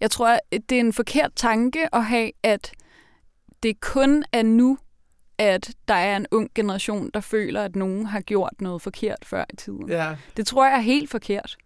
[0.00, 2.72] Jeg tror, det er en forkert tanke at have, at
[3.62, 4.78] det kun er nu,
[5.38, 9.44] at der er en ung generation, der føler, at nogen har gjort noget forkert før
[9.52, 9.88] i tiden.
[9.88, 10.16] Ja.
[10.36, 11.56] Det tror jeg er helt forkert.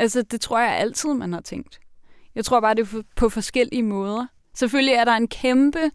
[0.00, 1.80] Altså, det tror jeg altid, man har tænkt.
[2.34, 4.26] Jeg tror bare, det er på forskellige måder.
[4.54, 5.90] Selvfølgelig er der en kæmpe,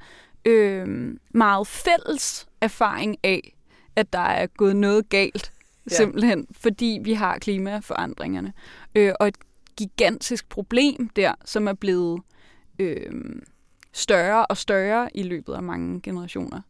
[0.45, 3.57] øh, meget fælles erfaring af,
[3.95, 5.51] at der er gået noget galt,
[5.91, 5.95] ja.
[5.95, 8.53] simpelthen, fordi vi har klimaforandringerne.
[8.95, 9.37] Øh, og et
[9.77, 12.21] gigantisk problem der, som er blevet
[12.79, 13.11] øh,
[13.93, 16.61] større og større i løbet af mange generationer.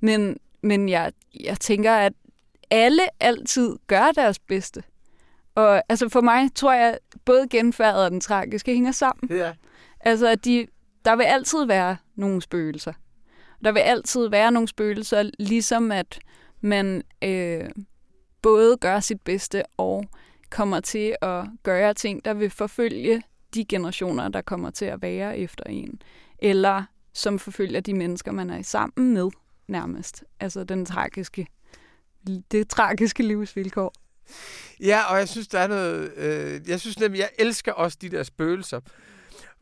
[0.00, 2.12] Men, men jeg, jeg tænker, at
[2.70, 4.82] alle altid gør deres bedste.
[5.54, 9.36] Og altså for mig tror jeg, både genfærdet og den tragiske hænger sammen.
[9.36, 9.52] Ja.
[10.00, 10.66] Altså, at de,
[11.04, 12.92] der vil altid være nogle spøgelser.
[13.64, 16.18] Der vil altid være nogle spøgelser, ligesom at
[16.60, 17.64] man øh,
[18.42, 20.04] både gør sit bedste og
[20.50, 23.22] kommer til at gøre ting, der vil forfølge
[23.54, 26.02] de generationer, der kommer til at være efter en.
[26.38, 29.30] Eller som forfølger de mennesker, man er sammen med
[29.68, 30.24] nærmest.
[30.40, 31.46] Altså den tragiske,
[32.50, 33.92] det tragiske livsvilkår.
[34.80, 36.14] Ja, og jeg synes, der er noget...
[36.14, 38.80] Øh, jeg synes nemlig, jeg elsker også de der spøgelser.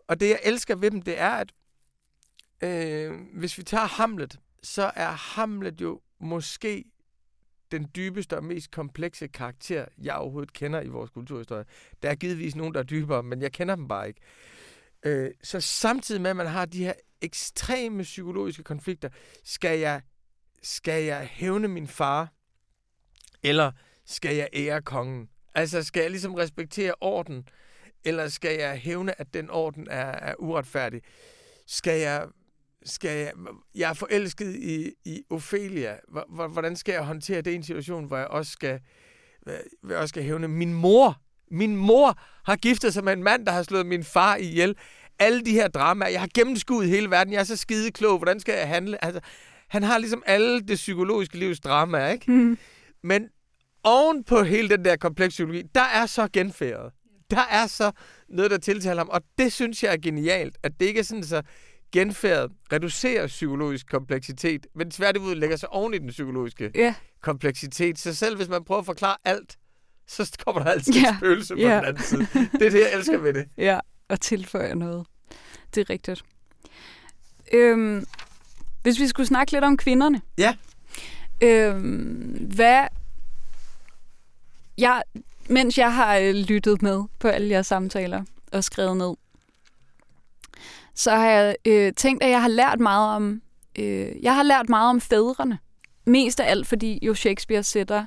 [0.08, 1.52] Og det, jeg elsker ved dem, det er, at
[2.62, 6.84] øh, hvis vi tager Hamlet, så er Hamlet jo måske
[7.72, 11.64] den dybeste og mest komplekse karakter, jeg overhovedet kender i vores kulturhistorie.
[12.02, 14.20] Der er givetvis nogen, der er dybere, men jeg kender dem bare ikke.
[15.04, 19.08] Øh, så samtidig med, at man har de her ekstreme psykologiske konflikter.
[19.44, 20.02] Skal jeg,
[20.62, 22.32] skal jeg hævne min far,
[23.42, 23.72] eller
[24.10, 25.28] skal jeg ære kongen?
[25.54, 27.48] Altså, skal jeg ligesom respektere orden,
[28.04, 31.00] eller skal jeg hævne, at den orden er, er uretfærdig?
[31.66, 32.26] Skal jeg,
[32.84, 33.32] skal jeg,
[33.74, 35.96] jeg er forelsket i, i Ophelia.
[36.28, 38.80] Hvordan skal jeg håndtere det i en situation, hvor jeg også skal,
[39.42, 39.52] hvor
[39.88, 41.16] jeg også skal hævne min mor?
[41.50, 44.76] Min mor har giftet sig med en mand, der har slået min far ihjel.
[45.18, 46.08] Alle de her dramaer.
[46.08, 47.32] Jeg har gennemskuet hele verden.
[47.32, 48.18] Jeg er så skide klog.
[48.18, 49.04] Hvordan skal jeg handle?
[49.04, 49.20] Altså,
[49.68, 52.30] han har ligesom alle det psykologiske livs dramaer, ikke?
[52.30, 52.58] Mm.
[53.02, 53.28] Men
[53.84, 56.92] oven på hele den der kompleks psykologi, der er så genfærdet.
[57.30, 57.90] Der er så
[58.28, 59.08] noget, der tiltaler ham.
[59.08, 61.42] Og det synes jeg er genialt, at det ikke er sådan så
[61.92, 66.94] genfærdet reducerer psykologisk kompleksitet, men tværtimod lægger sig oven i den psykologiske ja.
[67.22, 67.98] kompleksitet.
[67.98, 69.56] Så selv hvis man prøver at forklare alt,
[70.08, 71.10] så kommer der altid ja.
[71.10, 71.76] et spøgelse på ja.
[71.76, 72.26] den anden side.
[72.32, 73.48] Det er det, jeg elsker ved det.
[73.68, 75.06] Ja, og tilføjer noget.
[75.74, 76.24] Det er rigtigt.
[77.52, 78.06] Øhm,
[78.82, 80.20] hvis vi skulle snakke lidt om kvinderne.
[80.38, 80.56] Ja.
[81.42, 82.86] Øhm, hvad...
[84.80, 85.02] Jeg,
[85.48, 89.14] mens jeg har øh, lyttet med på alle jeres samtaler og skrevet ned,
[90.94, 93.42] så har jeg øh, tænkt, at jeg har lært meget om
[93.78, 95.58] øh, jeg har lært meget om fædrene.
[96.04, 98.06] Mest af alt, fordi jo Shakespeare sætter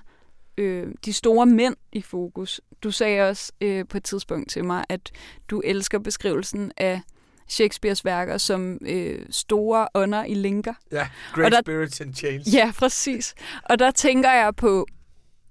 [0.57, 2.61] øh, de store mænd i fokus.
[2.83, 5.11] Du sagde også øh, på et tidspunkt til mig, at
[5.49, 7.01] du elsker beskrivelsen af
[7.47, 10.73] Shakespeares værker som øh, store ånder i linker.
[10.91, 12.53] Ja, Great der, Spirits and Chains.
[12.53, 13.35] Ja, præcis.
[13.63, 14.87] Og der tænker jeg på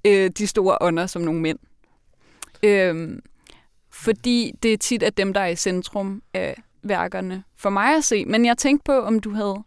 [0.06, 1.58] øh, de store ånder som nogle mænd.
[2.62, 3.18] Øh,
[3.90, 8.04] fordi det er tit at dem, der er i centrum af værkerne for mig at
[8.04, 8.24] se.
[8.24, 9.64] Men jeg tænkte på, om du havde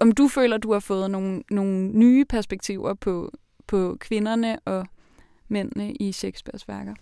[0.00, 3.32] om du føler, du har fået nogle, nogle nye perspektiver på,
[3.66, 4.86] på kvinderne og
[5.48, 6.94] mændene i Shakespeares værker?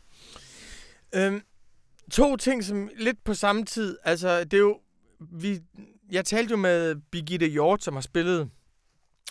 [1.15, 1.43] Øhm,
[2.11, 3.99] to ting, som lidt på samme tid.
[4.05, 4.79] Altså, det er jo...
[5.21, 5.61] Vi,
[6.11, 8.51] jeg talte jo med Birgitte Hjort, som har spillet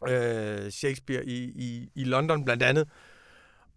[0.08, 2.89] øh, Shakespeare i, i, i London blandt andet.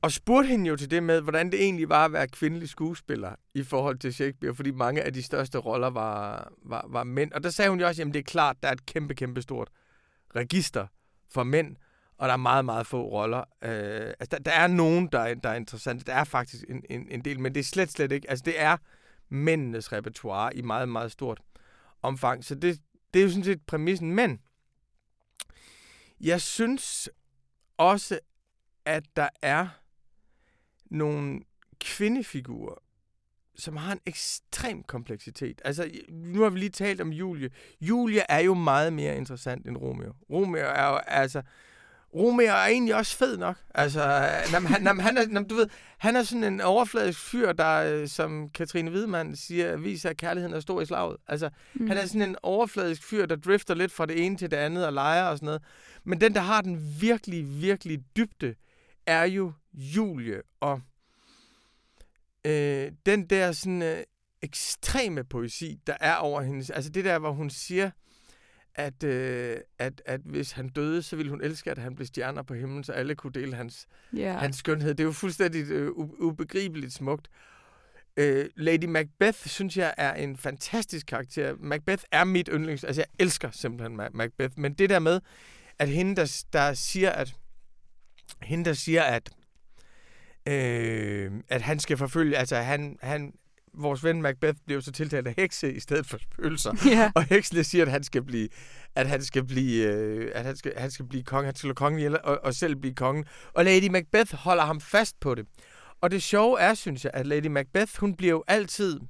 [0.03, 3.35] Og spurgte hende jo til det med, hvordan det egentlig var at være kvindelig skuespiller
[3.55, 7.33] i forhold til Shakespeare, fordi mange af de største roller var, var, var mænd.
[7.33, 9.43] Og der sagde hun jo også, at det er klart, der er et kæmpe, kæmpe
[9.43, 9.69] stort
[10.37, 10.87] register
[11.31, 11.77] for mænd,
[12.19, 13.39] og der er meget, meget få roller.
[13.39, 16.05] Øh, altså, der, der er nogen, der er, der er interessante.
[16.05, 18.31] Der er faktisk en, en, en del, men det er slet, slet ikke.
[18.31, 18.77] Altså, det er
[19.29, 21.41] mændenes repertoire i meget, meget stort
[22.03, 22.45] omfang.
[22.45, 22.81] Så det,
[23.15, 24.15] det er jo sådan set præmissen.
[24.15, 24.41] Men
[26.21, 27.09] jeg synes
[27.79, 28.19] også,
[28.85, 29.69] at der er
[30.91, 31.41] nogle
[31.81, 32.75] kvindefigurer,
[33.57, 35.63] som har en ekstrem kompleksitet.
[35.65, 37.51] Altså, nu har vi lige talt om Julie.
[37.81, 40.13] Julie er jo meget mere interessant end Romeo.
[40.31, 41.43] Romeo er jo, altså,
[42.15, 43.57] Romeo er egentlig også fed nok.
[43.75, 45.67] Altså, nam, han, nam, han, er, nam, du ved,
[45.99, 50.57] han er sådan en overfladisk fyr, der, øh, som Katrine Hvidemann siger, viser, at kærligheden
[50.57, 51.17] er stor i slaget.
[51.29, 51.89] Altså, mm.
[51.89, 54.87] han er sådan en overfladisk fyr, der drifter lidt fra det ene til det andet
[54.87, 55.63] og leger og sådan noget.
[56.05, 58.55] Men den, der har den virkelig, virkelig dybde,
[59.07, 60.43] er jo Julie.
[60.61, 60.81] Og
[62.45, 64.03] øh, den der sådan øh,
[64.43, 66.71] ekstreme poesi, der er over hendes...
[66.71, 67.91] Altså det der, hvor hun siger,
[68.75, 72.43] at, øh, at, at hvis han døde, så ville hun elske, at han blev stjerner
[72.43, 74.41] på himlen, så alle kunne dele hans, yeah.
[74.41, 74.95] hans skønhed.
[74.95, 77.31] Det er jo fuldstændig øh, ubegribeligt smukt.
[78.17, 81.55] Øh, Lady Macbeth, synes jeg, er en fantastisk karakter.
[81.59, 82.85] Macbeth er mit yndlings...
[82.85, 84.59] Altså, jeg elsker simpelthen Macbeth.
[84.59, 85.21] Men det der med,
[85.79, 87.37] at hende, der, der siger, at...
[88.43, 89.31] Hende, der siger, at
[90.49, 93.33] øh, at han skal forfølge, altså han, han,
[93.75, 96.73] vores ven Macbeth bliver så tiltalt af hekse i stedet for spøgelser.
[96.87, 97.13] Ja.
[97.15, 98.49] Og heksene siger, at han skal blive,
[98.95, 102.17] at han skal blive, øh, at han skal, han skal blive konge, han skal kongen
[102.25, 103.25] og, og selv blive kongen.
[103.53, 105.47] Og Lady Macbeth holder ham fast på det.
[106.01, 109.01] Og det sjove er, synes jeg, at Lady Macbeth, hun bliver jo altid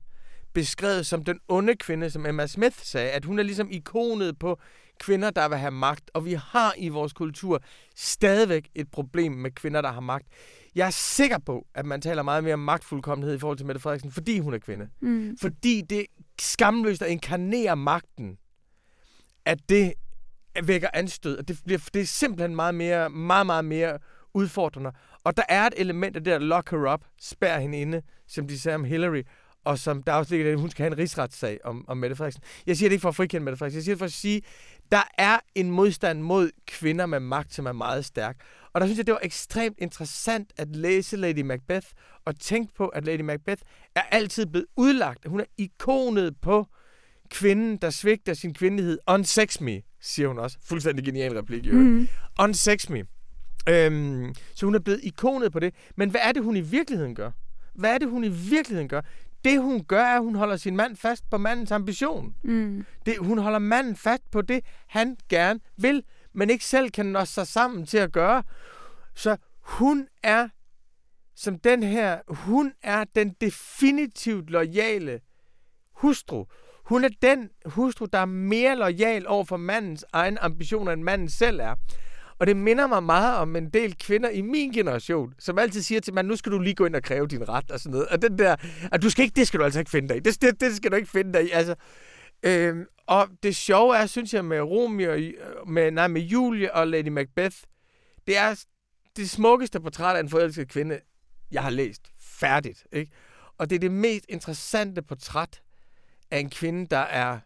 [0.53, 4.61] beskrevet som den onde kvinde, som Emma Smith sagde, at hun er ligesom ikonet på
[5.01, 6.11] kvinder, der vil have magt.
[6.15, 7.63] Og vi har i vores kultur
[7.97, 10.27] stadigvæk et problem med kvinder, der har magt.
[10.75, 13.81] Jeg er sikker på, at man taler meget mere om magtfuldkommenhed i forhold til Mette
[13.81, 14.89] Frederiksen, fordi hun er kvinde.
[15.01, 15.37] Mm.
[15.41, 16.07] Fordi det
[16.41, 18.39] skamløst at inkarnere magten,
[19.45, 19.93] at det
[20.65, 21.39] vækker anstød.
[21.39, 23.99] Og det, bliver, det er simpelthen meget mere, meget, meget mere
[24.35, 24.93] udfordrende.
[25.25, 28.49] Og der er et element af det der lock her up, spær hende inde, som
[28.49, 29.23] de sagde om Hillary,
[29.65, 32.43] og som der også ligger, at hun skal have en rigsretssag om, om Mette Frederiksen.
[32.67, 34.43] Jeg siger det ikke for at frikende Mette Frederiksen, jeg siger det for at sige,
[34.93, 38.37] der er en modstand mod kvinder med magt, som er meget stærk.
[38.73, 41.87] Og der synes jeg, det var ekstremt interessant at læse Lady Macbeth,
[42.25, 43.63] og tænke på, at Lady Macbeth
[43.95, 45.27] er altid blevet udlagt.
[45.27, 46.67] Hun er ikonet på
[47.31, 48.99] kvinden, der svigter sin kvindelighed.
[49.07, 50.59] Unsex me, siger hun også.
[50.65, 51.73] Fuldstændig genial replik, jo.
[51.73, 52.09] Mm.
[52.41, 53.05] Unsex me.
[53.69, 55.75] Øhm, så hun er blevet ikonet på det.
[55.97, 57.31] Men hvad er det, hun i virkeligheden gør?
[57.75, 59.01] Hvad er det, hun i virkeligheden gør?
[59.45, 62.35] Det, hun gør, er, at hun holder sin mand fast på mandens ambition.
[62.43, 62.85] Mm.
[63.07, 67.25] Det, hun holder manden fast på det, han gerne vil, men ikke selv kan nå
[67.25, 68.43] sig sammen til at gøre.
[69.15, 70.49] Så hun er
[71.35, 75.21] som den her, hun er den definitivt lojale
[75.93, 76.45] hustru.
[76.85, 81.29] Hun er den hustru, der er mere lojal over for mandens egen ambitioner, end manden
[81.29, 81.75] selv er.
[82.41, 86.01] Og det minder mig meget om en del kvinder i min generation, som altid siger
[86.01, 88.09] til mig, nu skal du lige gå ind og kræve din ret og sådan noget.
[88.09, 88.57] Og den der,
[88.93, 90.21] at du skal ikke, det skal du altså ikke finde dig i.
[90.21, 91.51] Det, det, det skal du ikke finde dig i.
[91.51, 91.75] Altså,
[92.43, 95.33] øhm, og det sjove er, synes jeg, med Romeo, øh,
[95.67, 97.57] med, nej, med Julie og Lady Macbeth,
[98.27, 98.65] det er
[99.17, 101.01] det smukkeste portræt af en forelsket kvinde,
[101.53, 102.03] jeg har læst.
[102.21, 102.87] Færdigt.
[102.93, 103.13] Ikke?
[103.59, 105.63] Og det er det mest interessante portræt
[106.31, 107.39] af en kvinde, der er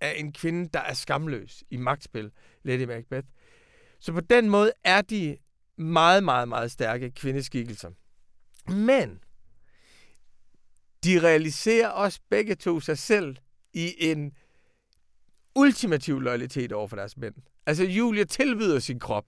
[0.00, 2.30] af en kvinde, der er skamløs i magtspil,
[2.62, 3.26] Lady Macbeth.
[4.04, 5.36] Så på den måde er de
[5.76, 7.90] meget, meget, meget stærke kvindeskikkelser.
[8.72, 9.20] Men
[11.04, 13.36] de realiserer også begge to sig selv
[13.72, 14.32] i en
[15.54, 17.34] ultimativ loyalitet over for deres mænd.
[17.66, 19.24] Altså, Julia tilbyder sin krop.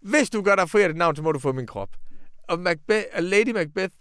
[0.00, 1.96] Hvis du gør dig fri af dit navn, så må du få min krop.
[2.42, 3.94] Og, Macbeth, og Lady Macbeth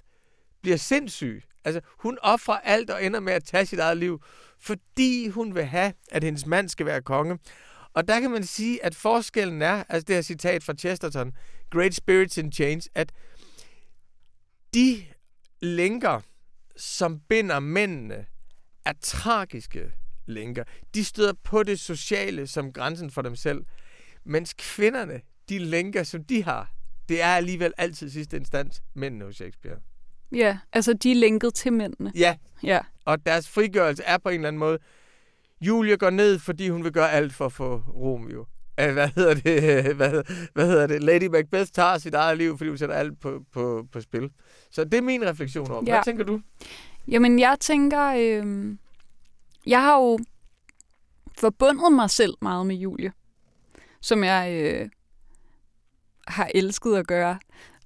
[0.62, 1.44] bliver sindssyg.
[1.66, 4.22] Altså, hun offrer alt og ender med at tage sit eget liv,
[4.60, 7.40] fordi hun vil have, at hendes mand skal være konge.
[7.98, 11.34] Og der kan man sige, at forskellen er, altså det her citat fra Chesterton,
[11.70, 13.12] Great Spirits in Change, at
[14.74, 15.06] de
[15.62, 16.22] lænker,
[16.76, 18.26] som binder mændene,
[18.86, 19.92] er tragiske
[20.26, 20.64] lænker.
[20.94, 23.66] De støder på det sociale som grænsen for dem selv.
[24.24, 26.72] Mens kvinderne, de lænker, som de har,
[27.10, 29.78] det er alligevel altid sidste instans mændene hos Shakespeare.
[30.32, 32.12] Ja, altså de er lænket til mændene.
[32.16, 34.80] Ja, Ja, og deres frigørelse er på en eller anden måde.
[35.62, 38.46] Julia går ned, fordi hun vil gøre alt for at få Romeo.
[38.82, 39.96] Uh, hvad hedder det?
[39.96, 41.04] Hvad, hedder, hvad hedder det?
[41.04, 44.30] Lady Macbeth tager sit eget liv, fordi hun sætter alt på, på, på spil.
[44.72, 45.86] Så det er min refleksion om.
[45.86, 45.91] Ja.
[45.93, 46.41] Hvad tænker du?
[47.08, 48.76] Jamen, jeg tænker, øh,
[49.67, 50.20] jeg har jo
[51.38, 53.12] forbundet mig selv meget med Julie,
[54.02, 54.89] som jeg øh,
[56.28, 57.39] har elsket at gøre.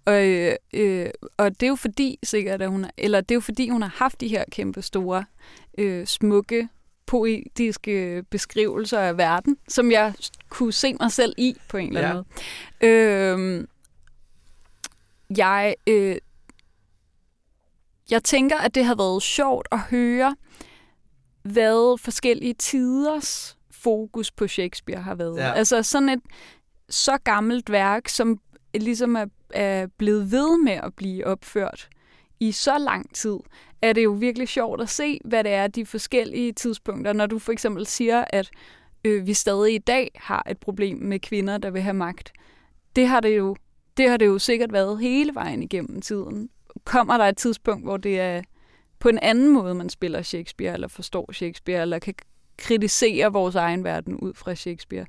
[0.05, 3.41] Og, øh, øh, og det er jo fordi sikkert, at hun eller det er jo
[3.41, 5.25] fordi, hun har haft de her kæmpe store,
[5.77, 6.69] øh, smukke,
[7.11, 10.13] poetiske beskrivelser af verden, som jeg
[10.49, 12.25] kunne se mig selv i på en eller anden
[12.81, 12.87] Ja.
[12.87, 13.61] måde.
[13.61, 13.67] Øh,
[15.37, 16.15] jeg, øh,
[18.11, 20.35] jeg tænker, at det har været sjovt at høre,
[21.43, 25.37] hvad forskellige tiders fokus på Shakespeare har været.
[25.37, 25.53] Ja.
[25.53, 26.21] Altså sådan et
[26.89, 28.39] så gammelt værk, som
[28.73, 31.89] ligesom er, er blevet ved med at blive opført
[32.41, 33.37] i så lang tid,
[33.81, 37.13] er det jo virkelig sjovt at se, hvad det er de forskellige tidspunkter.
[37.13, 38.51] Når du for eksempel siger, at
[39.05, 42.31] øh, vi stadig i dag har et problem med kvinder, der vil have magt.
[42.95, 43.55] Det har det jo,
[43.97, 46.49] det har det jo sikkert været hele vejen igennem tiden.
[46.83, 48.41] Kommer der et tidspunkt, hvor det er
[48.99, 52.13] på en anden måde, man spiller Shakespeare, eller forstår Shakespeare, eller kan
[52.57, 55.05] kritisere vores egen verden ud fra Shakespeare,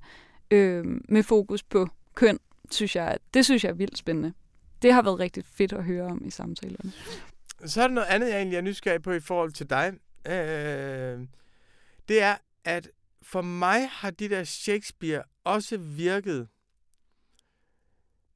[0.50, 2.38] øh, med fokus på køn,
[2.70, 4.32] synes jeg, det synes jeg er vildt spændende.
[4.82, 6.92] Det har været rigtig fedt at høre om i samtalerne.
[7.66, 9.92] Så er der noget andet, jeg egentlig er nysgerrig på i forhold til dig.
[10.26, 11.26] Øh,
[12.08, 12.90] det er, at
[13.22, 16.48] for mig har de der Shakespeare også virket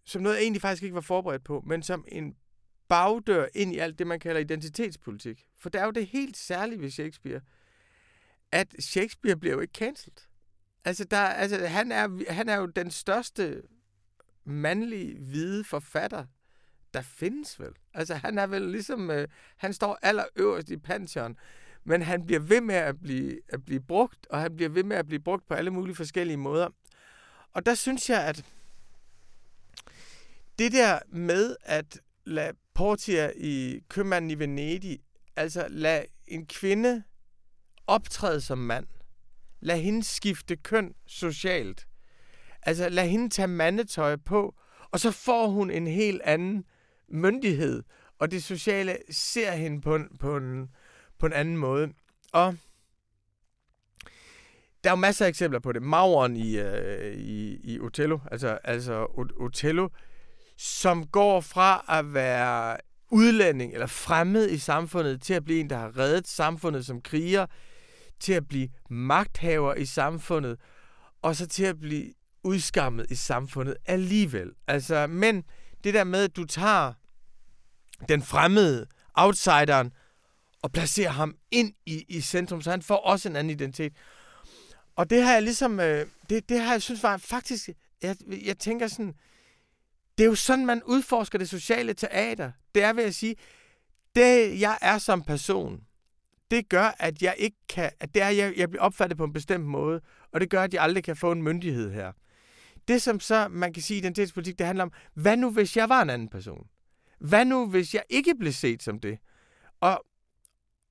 [0.07, 2.37] som noget, jeg egentlig faktisk ikke var forberedt på, men som en
[2.89, 5.47] bagdør ind i alt det, man kalder identitetspolitik.
[5.59, 7.41] For det er jo det helt særlige ved Shakespeare,
[8.53, 10.17] at Shakespeare bliver jo ikke cancelled.
[10.85, 13.63] Altså, der, altså han, er, han er jo den største
[14.45, 16.27] mandlige, hvide forfatter,
[16.97, 17.73] der findes vel.
[17.95, 21.37] Altså, han er vel ligesom, øh, han står allerøverst i pantheon,
[21.85, 24.97] men han bliver ved med at blive, at blive brugt, og han bliver ved med
[24.97, 26.69] at blive brugt på alle mulige forskellige måder.
[27.53, 28.45] Og der synes jeg, at
[30.59, 34.99] det der med at lade Portia i Købmanden i Venedig,
[35.37, 37.03] altså lade en kvinde
[37.87, 38.87] optræde som mand,
[39.61, 41.87] lad hende skifte køn socialt,
[42.63, 44.55] altså lad hende tage mandetøj på,
[44.91, 46.65] og så får hun en helt anden
[47.09, 47.83] myndighed,
[48.19, 50.71] og det sociale ser hende på en, på en,
[51.19, 51.93] på en anden måde.
[52.33, 52.57] Og
[54.85, 55.83] der er jo masser af eksempler på det.
[55.83, 59.07] Mauren i, øh, i, i Otello, altså, altså
[59.41, 59.89] Otello,
[60.57, 62.77] som går fra at være
[63.11, 67.47] udlænding eller fremmed i samfundet til at blive en, der har reddet samfundet som kriger,
[68.21, 70.59] til at blive magthaver i samfundet,
[71.23, 74.51] og så til at blive udskammet i samfundet alligevel.
[74.67, 75.45] Altså, men
[75.87, 76.93] det der med, at du tager
[78.09, 79.93] den fremmede, outsideren,
[80.63, 83.93] og placerer ham ind i, i centrum, så han får også en anden identitet.
[84.97, 87.69] Og det har jeg ligesom, øh, det, det har jeg synes var faktisk,
[88.03, 89.15] jeg, jeg tænker sådan,
[90.19, 92.53] det er jo sådan, man udforsker det sociale teater.
[92.75, 93.37] Det er ved at sige,
[94.17, 95.81] det jeg er som person,
[96.51, 99.33] det gør, at jeg ikke kan, at det er, jeg, jeg bliver opfattet på en
[99.33, 100.01] bestemt måde,
[100.33, 102.13] og det gør, at jeg aldrig kan få en myndighed her.
[102.89, 106.03] Det, som så, man kan sige, identitetspolitik, det handler om, hvad nu, hvis jeg var
[106.03, 106.67] en anden person?
[107.19, 109.19] Hvad nu, hvis jeg ikke blev set som det?
[109.81, 110.05] Og,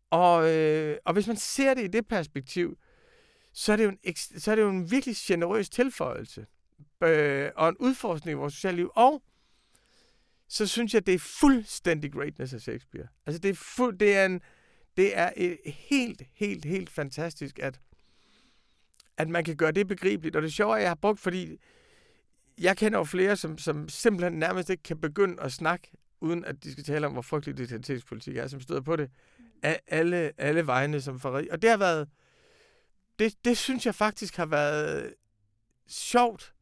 [0.10, 2.78] og, øh, og hvis man ser det i det perspektiv,
[3.54, 6.46] så er det jo en, så er det jo en virkelig generøs tilføjelse
[7.04, 8.92] øh, og en udforskning i vores sociale liv.
[8.96, 9.24] Og
[10.48, 13.08] så synes jeg, det er fuldstændig greatness af Shakespeare.
[13.26, 14.42] Altså, det er, fuld, det er, en,
[14.98, 17.80] det er et helt, helt, helt fantastisk, at,
[19.18, 20.36] at man kan gøre det begribeligt.
[20.36, 21.58] Og det sjove er, at jeg har brugt, fordi
[22.62, 25.92] jeg kender jo flere, som, som simpelthen nærmest ikke kan begynde at snakke,
[26.22, 29.10] uden at de skal tale om, hvor frygtelig identitetspolitik er, som støder på det
[29.64, 31.50] af alle, alle vegne som forræd.
[31.50, 32.10] Og det har været,
[33.20, 35.14] det, det synes jeg faktisk har været
[35.88, 36.54] sjovt.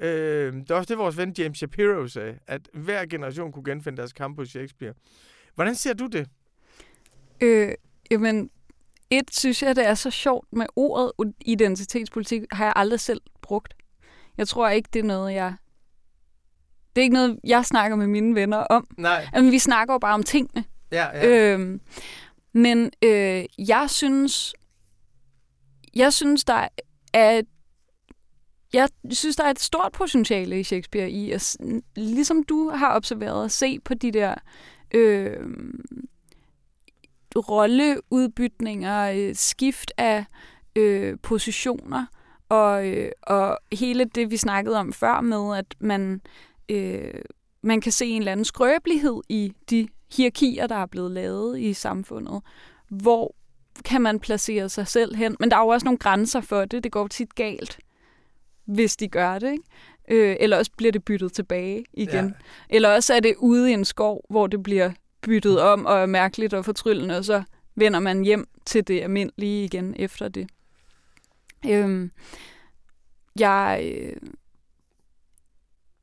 [0.00, 3.96] Øh, det er også det, vores ven James Shapiro sagde, at hver generation kunne genfinde
[3.96, 4.94] deres kamp på Shakespeare.
[5.54, 6.28] Hvordan ser du det?
[7.40, 7.74] Øh,
[8.10, 8.50] jamen,
[9.10, 13.74] et synes jeg, det er så sjovt med ordet identitetspolitik, har jeg aldrig selv brugt.
[14.40, 15.54] Jeg tror ikke, det er noget, jeg...
[16.96, 18.86] Det er ikke noget, jeg snakker med mine venner om.
[18.96, 19.28] Nej.
[19.34, 20.64] Men vi snakker jo bare om tingene.
[20.92, 21.52] Ja, ja.
[21.52, 21.80] Øhm,
[22.52, 24.54] men øh, jeg synes,
[25.94, 26.68] jeg synes, der
[27.12, 27.42] er
[28.72, 31.56] jeg synes, der er et stort potentiale i Shakespeare i, at,
[31.96, 34.34] ligesom du har observeret, at se på de der
[34.94, 35.46] øh,
[37.36, 40.24] rolleudbytninger, skift af
[40.76, 42.06] øh, positioner,
[42.50, 46.20] og, øh, og hele det, vi snakkede om før med, at man,
[46.68, 47.14] øh,
[47.62, 51.72] man kan se en eller anden skrøbelighed i de hierarkier, der er blevet lavet i
[51.72, 52.42] samfundet.
[52.88, 53.34] Hvor
[53.84, 55.36] kan man placere sig selv hen?
[55.40, 56.84] Men der er jo også nogle grænser for det.
[56.84, 57.78] Det går tit galt,
[58.64, 59.52] hvis de gør det.
[59.52, 60.30] Ikke?
[60.30, 62.26] Øh, eller også bliver det byttet tilbage igen.
[62.26, 62.30] Ja.
[62.70, 64.90] Eller også er det ude i en skov, hvor det bliver
[65.22, 67.42] byttet om og er mærkeligt og fortryllende, og så
[67.74, 70.48] vender man hjem til det almindelige igen efter det.
[71.68, 72.10] Øhm,
[73.38, 74.16] jeg, øh,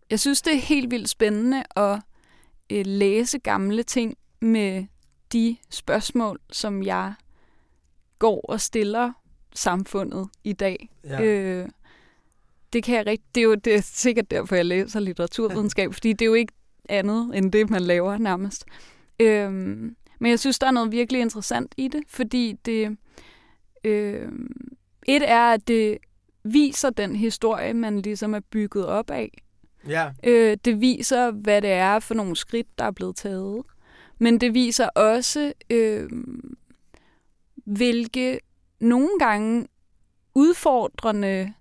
[0.09, 1.99] jeg synes, det er helt vildt spændende at
[2.69, 4.85] øh, læse gamle ting med
[5.33, 7.13] de spørgsmål, som jeg
[8.19, 9.11] går og stiller
[9.53, 10.89] samfundet i dag.
[11.03, 11.23] Ja.
[11.23, 11.69] Øh,
[12.73, 16.13] det kan jeg rigtig, det er jo det er sikkert derfor, jeg læser litteraturvidenskab, fordi
[16.13, 16.53] det er jo ikke
[16.89, 18.65] andet end det, man laver nærmest.
[19.19, 19.51] Øh,
[20.19, 22.97] men jeg synes, der er noget virkelig interessant i det, fordi det...
[23.83, 24.31] Øh,
[25.07, 25.97] et er, at det
[26.43, 29.31] viser den historie, man ligesom er bygget op af.
[29.87, 30.11] Ja.
[30.23, 33.63] Øh, det viser, hvad det er for nogle skridt, der er blevet taget.
[34.19, 36.09] Men det viser også, øh,
[37.65, 38.39] hvilke
[38.79, 39.67] nogle gange
[40.35, 41.53] udfordrende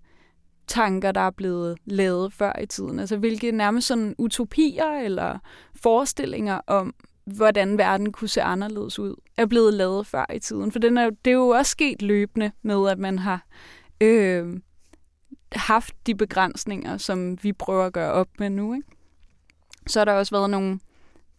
[0.66, 2.98] tanker, der er blevet lavet før i tiden.
[2.98, 5.38] Altså hvilke nærmest sådan utopier eller
[5.74, 6.94] forestillinger om,
[7.26, 10.72] hvordan verden kunne se anderledes ud, er blevet lavet før i tiden.
[10.72, 13.46] For den er, det er jo også sket løbende med, at man har
[14.00, 14.60] øh,
[15.52, 18.74] haft de begrænsninger, som vi prøver at gøre op med nu.
[18.74, 18.88] Ikke?
[19.86, 20.80] Så har der også været nogle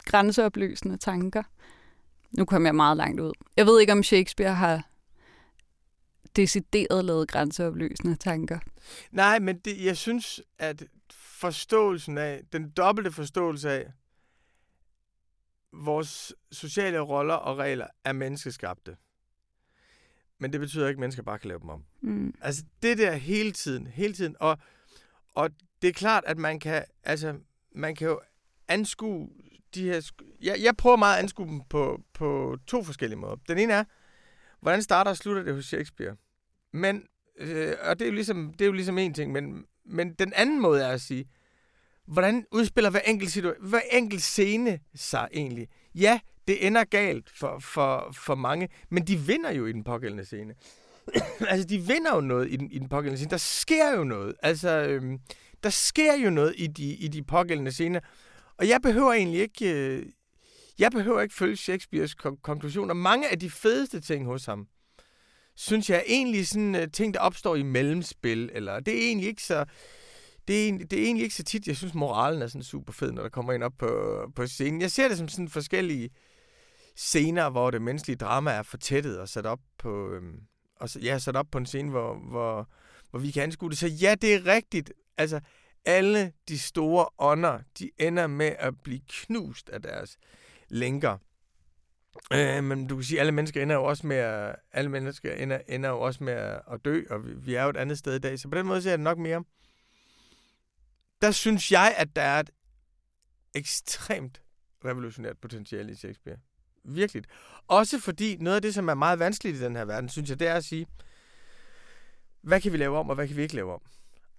[0.06, 1.44] grænseopløsende tanker.
[2.38, 3.32] Nu kommer jeg meget langt ud.
[3.58, 4.90] Jeg ved ikke, om Shakespeare har
[6.36, 8.60] decideret lavet grænseopløsende tanker.
[9.12, 13.86] Nej, men det, jeg synes, at forståelsen af, den dobbelte forståelse af,
[15.74, 18.98] vores sociale roller og regler er menneskeskabte.
[20.40, 21.84] Men det betyder ikke, at mennesker bare kan lave dem om.
[22.02, 22.34] Mm.
[22.42, 24.36] Altså det der hele tiden, hele tiden.
[24.40, 24.58] Og,
[25.34, 25.50] og
[25.82, 27.40] det er klart, at man kan, altså,
[27.72, 28.22] man kan jo
[28.68, 29.30] anskue
[29.76, 30.12] de her...
[30.42, 33.36] Jeg, jeg prøver meget at anskue dem på, på to forskellige måder.
[33.48, 33.84] Den ene er,
[34.60, 36.16] hvordan starter og slutter det hos Shakespeare?
[36.72, 37.08] Men,
[37.38, 40.34] øh, og det er, jo ligesom, det er jo ligesom en ting, men, men den
[40.34, 41.30] anden måde er at sige,
[42.08, 45.68] hvordan udspiller hver enkelt, situ- hver enkelt scene sig egentlig?
[45.96, 50.26] Ja, det ender galt for, for, for mange, men de vinder jo i den pågældende
[50.26, 50.54] scene.
[51.52, 53.30] altså, de vinder jo noget i den, i den pågældende scene.
[53.30, 54.36] Der sker jo noget.
[54.44, 55.20] Altså, øhm,
[55.64, 58.00] der sker jo noget i de, i de pågældende scener.
[58.58, 59.74] Og jeg behøver egentlig ikke...
[59.74, 60.06] Øh,
[60.80, 62.94] jeg behøver ikke følge Shakespeares kon- konklusioner.
[62.94, 64.68] Mange af de fedeste ting hos ham,
[65.56, 68.50] synes jeg er egentlig sådan øh, ting, der opstår i mellemspil.
[68.54, 69.66] Eller det er egentlig ikke så...
[70.48, 73.12] Det er, det er egentlig ikke så tit, jeg synes, moralen er sådan super fed,
[73.12, 74.82] når der kommer ind op på, på scenen.
[74.82, 76.10] Jeg ser det som sådan forskellige
[76.96, 80.40] scener, hvor det menneskelige drama er fortættet og sat op på, øhm,
[80.76, 82.70] og, ja, sat op på en scene, hvor, hvor,
[83.10, 83.78] hvor vi kan anskue det.
[83.78, 84.94] Så ja, det er rigtigt.
[85.18, 85.40] Altså,
[85.86, 90.18] alle de store ånder, de ender med at blive knust af deres
[90.70, 91.18] lænker.
[92.34, 95.34] Øh, men du kan sige, at alle mennesker ender jo også med at, alle mennesker
[95.34, 97.98] ender, ender jo også med at, at dø, og vi, vi er jo et andet
[97.98, 98.40] sted i dag.
[98.40, 99.44] Så på den måde ser jeg det nok mere.
[101.22, 102.50] Der synes jeg, at der er et
[103.56, 104.42] ekstremt
[104.86, 106.38] revolutionært potentiale i Shakespeare.
[106.84, 107.24] virkelig.
[107.68, 110.40] Også fordi noget af det, som er meget vanskeligt i den her verden, synes jeg,
[110.40, 110.88] det er at sige,
[112.42, 113.82] hvad kan vi lave om, og hvad kan vi ikke lave om?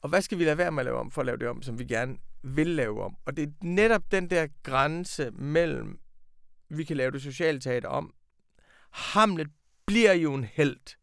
[0.01, 1.63] Og hvad skal vi lade være med at lave om, for at lave det om,
[1.63, 3.17] som vi gerne vil lave om?
[3.27, 5.99] Og det er netop den der grænse mellem,
[6.69, 8.15] vi kan lave det sociale teater om.
[8.91, 9.49] Hamlet
[9.87, 10.97] bliver jo en held,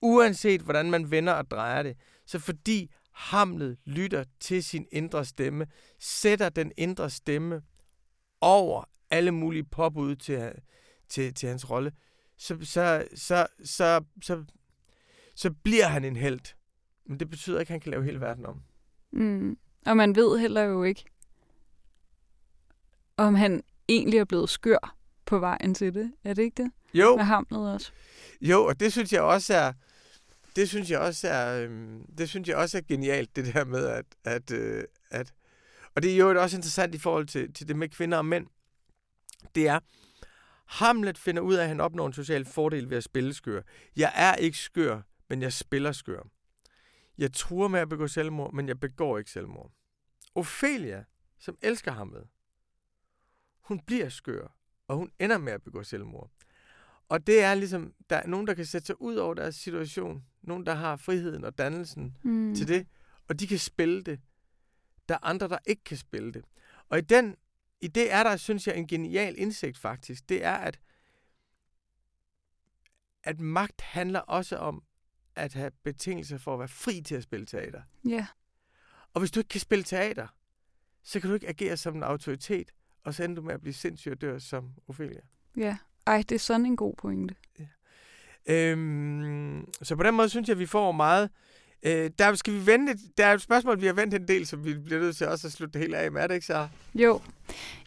[0.00, 1.96] uanset hvordan man vender og drejer det.
[2.26, 2.90] Så fordi
[3.22, 5.66] Hamlet lytter til sin indre stemme,
[5.98, 7.62] sætter den indre stemme
[8.40, 10.52] over alle mulige påbud til,
[11.08, 11.92] til, til hans rolle,
[12.36, 14.44] så, så, så, så, så,
[15.34, 16.54] så bliver han en held.
[17.06, 18.62] Men det betyder ikke, at han kan lave hele verden om.
[19.12, 19.58] Mm.
[19.86, 21.04] Og man ved heller jo ikke,
[23.16, 26.12] om han egentlig er blevet skør på vejen til det.
[26.24, 26.72] Er det ikke det?
[26.94, 27.16] Jo.
[27.16, 27.92] Med Hamlet også.
[28.40, 29.72] Jo, og det synes jeg også er,
[30.56, 33.86] det synes jeg også er, øhm, det synes jeg også er genialt, det der med,
[33.86, 35.34] at, at, øh, at
[35.94, 38.46] og det er jo også interessant i forhold til, til det med kvinder og mænd,
[39.54, 39.80] det er,
[40.66, 43.62] Hamlet finder ud af, at han opnår en social fordel ved at spille skør.
[43.96, 46.22] Jeg er ikke skør, men jeg spiller skør.
[47.18, 49.72] Jeg truer med at begå selvmord, men jeg begår ikke selvmord.
[50.34, 51.04] Ophelia,
[51.38, 52.26] som elsker Hamlet,
[53.60, 54.56] hun bliver skør,
[54.88, 56.30] og hun ender med at begå selvmord.
[57.12, 60.24] Og det er ligesom, der er nogen, der kan sætte sig ud over deres situation.
[60.42, 62.54] Nogen, der har friheden og dannelsen mm.
[62.54, 62.86] til det,
[63.28, 64.20] og de kan spille det.
[65.08, 66.44] Der er andre, der ikke kan spille det.
[66.88, 67.36] Og i, den,
[67.80, 70.28] i det er der, synes jeg, en genial indsigt faktisk.
[70.28, 70.80] Det er, at,
[73.22, 74.82] at magt handler også om
[75.34, 77.82] at have betingelser for at være fri til at spille teater.
[78.04, 78.10] Ja.
[78.10, 78.26] Yeah.
[79.14, 80.26] Og hvis du ikke kan spille teater,
[81.02, 83.74] så kan du ikke agere som en autoritet, og så ender du med at blive
[83.74, 85.20] sindssyg og dør som Ophelia.
[85.56, 85.78] Ja.
[86.06, 87.34] Ej, det er sådan en god pointe.
[87.58, 87.64] Ja.
[88.46, 91.30] Øhm, så på den måde synes jeg, at vi får meget...
[91.82, 94.64] Øh, der skal vi vente, der er et spørgsmål, vi har ventet en del, som
[94.64, 96.22] vi bliver nødt til også at slutte det hele af med.
[96.22, 96.68] Er det ikke så?
[96.94, 97.20] Jo.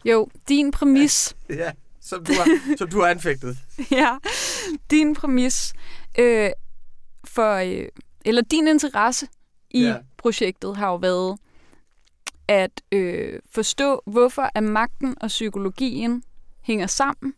[0.04, 1.36] Jo, din præmis...
[1.48, 3.58] Ja, ja som, du har, som du har anfægtet.
[3.90, 4.16] ja,
[4.90, 5.74] din præmis
[6.18, 6.50] øh,
[7.24, 7.54] for...
[7.54, 7.88] Øh,
[8.24, 9.28] eller din interesse
[9.70, 9.96] i ja.
[10.16, 11.38] projektet har jo været
[12.48, 16.22] at øh, forstå, hvorfor at magten og psykologien
[16.62, 17.34] hænger sammen,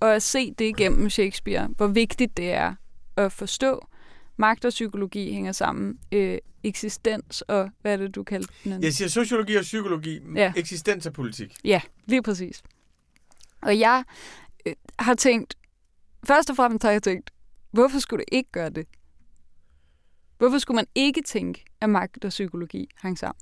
[0.00, 2.74] og at se det igennem Shakespeare, hvor vigtigt det er
[3.16, 3.86] at forstå.
[4.36, 5.98] Magt og psykologi hænger sammen.
[6.12, 8.82] Øh, eksistens og, hvad er det, du kaldte den?
[8.82, 10.20] Jeg siger sociologi og psykologi.
[10.36, 10.52] Ja.
[10.56, 11.56] Eksistens og politik.
[11.64, 12.62] Ja, lige præcis.
[13.62, 14.04] Og jeg
[14.66, 15.54] øh, har tænkt,
[16.26, 17.30] først og fremmest har jeg tænkt,
[17.70, 18.86] hvorfor skulle det ikke gøre det?
[20.38, 23.40] Hvorfor skulle man ikke tænke, at magt og psykologi hang sammen?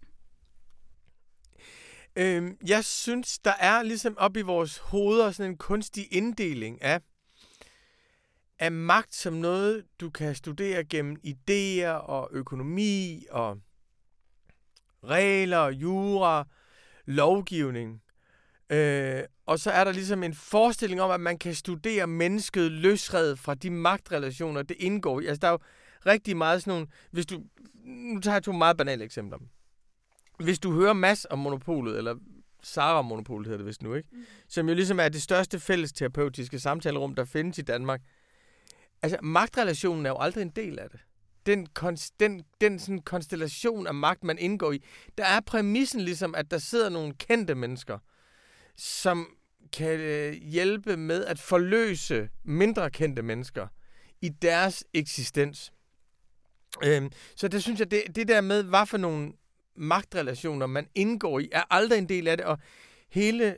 [2.17, 7.01] Øhm, jeg synes, der er ligesom op i vores hoveder sådan en kunstig inddeling af,
[8.59, 13.59] af magt som noget, du kan studere gennem idéer og økonomi og
[15.05, 16.49] regler, jura,
[17.07, 18.03] lovgivning.
[18.71, 23.39] Øh, og så er der ligesom en forestilling om, at man kan studere mennesket løsredet
[23.39, 25.27] fra de magtrelationer, det indgår i.
[25.27, 25.59] Altså, der er jo
[26.07, 26.87] rigtig meget sådan nogle...
[27.11, 27.43] Hvis du,
[27.85, 29.39] nu tager jeg to meget banale eksempler
[30.39, 32.15] hvis du hører Mass om monopolet, eller
[32.63, 34.09] Sara om monopolet hedder det vist nu, ikke?
[34.13, 34.25] Mm.
[34.49, 38.01] Som jo ligesom er det største fælles terapeutiske samtalerum, der findes i Danmark.
[39.03, 41.01] Altså, magtrelationen er jo aldrig en del af det.
[41.47, 41.69] Den,
[42.21, 44.83] den, den sådan konstellation af magt, man indgår i,
[45.19, 47.99] der er præmissen ligesom, at der sidder nogle kendte mennesker,
[48.77, 49.29] som
[49.73, 53.67] kan øh, hjælpe med at forløse mindre kendte mennesker
[54.21, 55.73] i deres eksistens.
[56.85, 59.33] Øhm, så det synes jeg, det, det der med, hvad for nogle
[59.79, 62.59] magtrelationer, man indgår i, er aldrig en del af det, og
[63.11, 63.57] hele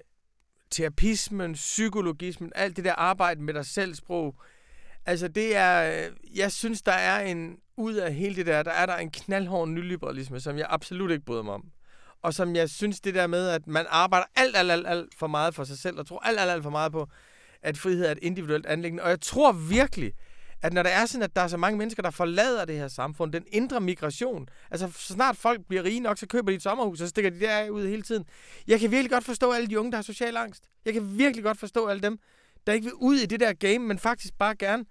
[0.70, 4.34] terapismen, psykologismen, alt det der arbejde med dig selv sprog,
[5.06, 8.86] altså det er, jeg synes, der er en, ud af hele det der, der er
[8.86, 11.64] der en knaldhård nyliberalisme, som jeg absolut ikke bryder mig om.
[12.22, 15.26] Og som jeg synes, det der med, at man arbejder alt, alt, alt, alt for
[15.26, 17.08] meget for sig selv, og tror alt, alt, alt for meget på,
[17.62, 19.02] at frihed er et individuelt anlæggende.
[19.02, 20.12] Og jeg tror virkelig,
[20.62, 22.88] at når der er sådan, at der er så mange mennesker, der forlader det her
[22.88, 26.62] samfund, den indre migration, altså så snart folk bliver rige nok, så køber de et
[26.62, 28.24] sommerhus, og så stikker de der ud hele tiden.
[28.66, 30.64] Jeg kan virkelig godt forstå alle de unge, der har social angst.
[30.84, 32.18] Jeg kan virkelig godt forstå alle dem,
[32.66, 34.84] der ikke vil ud i det der game, men faktisk bare gerne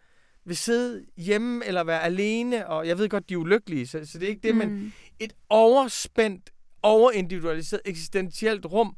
[0.45, 4.20] vil sidde hjemme eller være alene, og jeg ved godt, de er ulykkelige, så, så
[4.20, 4.57] det er ikke det, mm.
[4.57, 6.49] men et overspændt,
[6.84, 8.95] overindividualiseret, eksistentielt rum,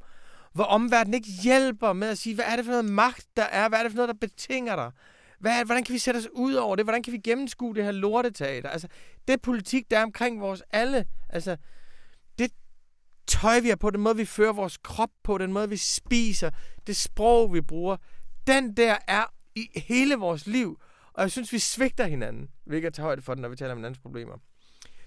[0.54, 3.70] hvor omverdenen ikke hjælper med at sige, hvad er det for noget magt, der er,
[3.70, 4.92] hvad er det for noget, der betinger dig?
[5.40, 6.86] Hvad, hvordan kan vi sætte os ud over det?
[6.86, 8.70] Hvordan kan vi gennemskue det her lorteteater?
[8.70, 8.88] Altså,
[9.28, 11.58] det politik, der er omkring vores alle, altså,
[12.40, 12.52] det
[13.28, 16.50] tøj, vi har på, den måde, vi fører vores krop på, den måde, vi spiser,
[16.88, 17.98] det sprog, vi bruger,
[18.48, 19.26] den der er
[19.56, 20.82] i hele vores liv.
[21.14, 23.56] Og jeg synes, vi svigter hinanden, vi ikke at tage højde for den, når vi
[23.56, 24.38] taler om hinandens problemer.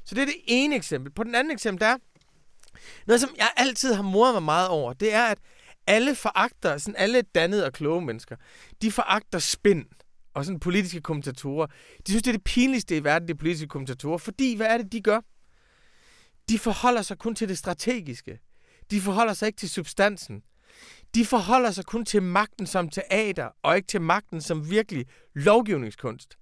[0.05, 1.13] Så det er det ene eksempel.
[1.13, 1.97] På den anden eksempel, der er
[3.07, 5.39] noget, som jeg altid har moret mig meget over, det er, at
[5.87, 8.37] alle foragter, sådan alle dannede og kloge mennesker,
[8.83, 9.87] de foragter spind
[10.35, 11.67] og sådan politiske kommentatorer.
[12.07, 14.93] De synes, det er det pinligste i verden, de politiske kommentatorer, fordi hvad er det,
[14.93, 15.21] de gør?
[16.49, 18.39] De forholder sig kun til det strategiske.
[18.91, 20.43] De forholder sig ikke til substansen.
[21.15, 26.39] De forholder sig kun til magten som teater, og ikke til magten som virkelig lovgivningskunst.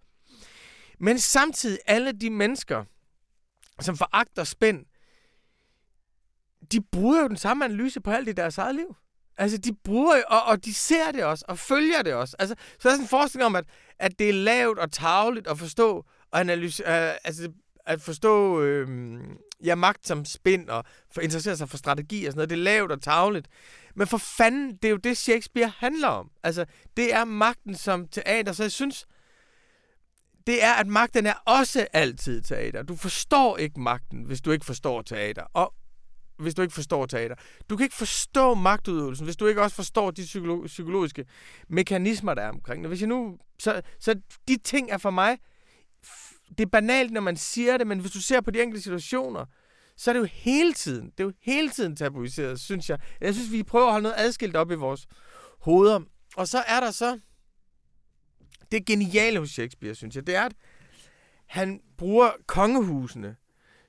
[0.99, 2.84] Men samtidig alle de mennesker,
[3.80, 4.86] som foragter spænd,
[6.72, 8.97] de bruger jo den samme analyse på alt i deres eget liv.
[9.41, 12.36] Altså, de bruger jo, og, og de ser det også, og følger det også.
[12.38, 13.64] Altså, så der er sådan en forestilling om, at,
[13.99, 17.53] at det er lavt og tavligt at forstå, og analyse, øh, altså,
[17.86, 19.18] at forstå øh,
[19.64, 20.84] ja, magt som spind, og
[21.14, 22.51] for interessere sig for strategi og sådan noget.
[22.51, 23.49] Det er lavt og tavligt.
[23.95, 26.30] Men for fanden, det er jo det, Shakespeare handler om.
[26.43, 26.64] Altså,
[26.97, 29.07] det er magten som teater, så jeg synes,
[30.47, 32.82] det er, at magten er også altid teater.
[32.82, 35.43] Du forstår ikke magten, hvis du ikke forstår teater.
[35.55, 35.74] Og
[36.41, 37.34] hvis du ikke forstår teater.
[37.70, 41.24] Du kan ikke forstå magtudøvelsen, hvis du ikke også forstår de psykolo- psykologiske
[41.68, 42.91] mekanismer, der er omkring det.
[42.91, 45.38] Hvis jeg nu, så, så de ting er for mig,
[46.49, 49.45] det er banalt, når man siger det, men hvis du ser på de enkelte situationer,
[49.97, 52.99] så er det jo hele tiden, det er jo hele tiden tabuiseret, synes jeg.
[53.20, 55.07] Jeg synes, vi prøver at holde noget adskilt op i vores
[55.61, 56.01] hoveder.
[56.36, 57.18] Og så er der så,
[58.72, 60.55] det geniale hos Shakespeare, synes jeg, det er, at
[61.47, 63.36] han bruger kongehusene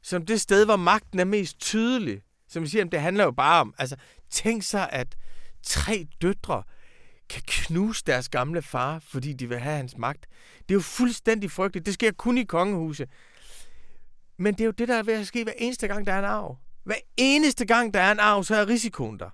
[0.04, 2.22] som det sted, hvor magten er mest tydelig.
[2.52, 3.96] Som vi siger, det handler jo bare om, altså
[4.30, 5.18] tænk sig, at
[5.64, 6.64] tre døtre
[7.30, 10.26] kan knuse deres gamle far, fordi de vil have hans magt.
[10.60, 11.86] Det er jo fuldstændig frygteligt.
[11.86, 13.08] Det sker kun i kongehuse.
[14.38, 16.20] Men det er jo det, der er ved at ske hver eneste gang, der er
[16.20, 16.58] en arv.
[16.84, 19.30] Hver eneste gang, der er en arv, så er risikoen der.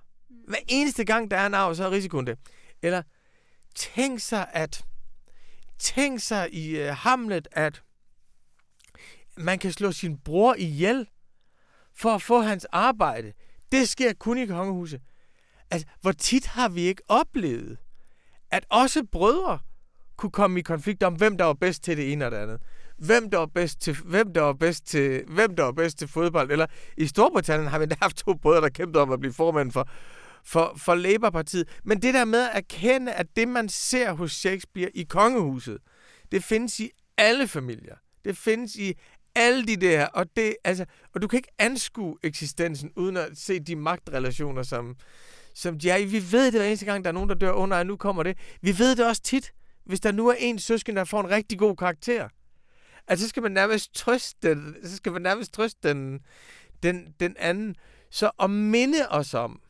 [0.48, 2.34] Hver eneste gang, der er en arv, så er risikoen der.
[2.82, 3.02] Eller
[3.74, 4.84] tænk sig, at
[5.78, 7.82] tænk sig i uh, Hamlet, at
[9.36, 11.06] man kan slå sin bror ihjel
[11.98, 13.32] for at få hans arbejde.
[13.72, 15.00] Det sker kun i kongehuset.
[15.70, 17.78] Altså, hvor tit har vi ikke oplevet,
[18.50, 19.58] at også brødre
[20.16, 22.60] kunne komme i konflikt om, hvem der var bedst til det ene og det andet.
[22.98, 26.08] Hvem der var bedst til, hvem der var bedst til, hvem der var bedst til
[26.08, 26.50] fodbold.
[26.50, 29.88] Eller i Storbritannien har vi haft to brødre, der kæmpede om at blive formand for,
[30.44, 31.78] for, for Labour-partiet.
[31.84, 35.78] Men det der med at erkende, at det, man ser hos Shakespeare i kongehuset,
[36.32, 37.96] det findes i alle familier.
[38.24, 38.94] Det findes i
[39.34, 43.60] alle de der, og, det, altså, og du kan ikke anskue eksistensen, uden at se
[43.60, 44.96] de magtrelationer, som,
[45.54, 47.78] som de er Vi ved det hver eneste gang, der er nogen, der dør under,
[47.78, 48.38] og nu kommer det.
[48.62, 49.52] Vi ved det også tit,
[49.84, 52.28] hvis der nu er en søsken, der får en rigtig god karakter.
[53.08, 56.20] Altså, så skal man nærmest trøste den, så skal man nærmest trøste den,
[56.82, 57.76] den, den anden.
[58.10, 59.60] Så at minde os om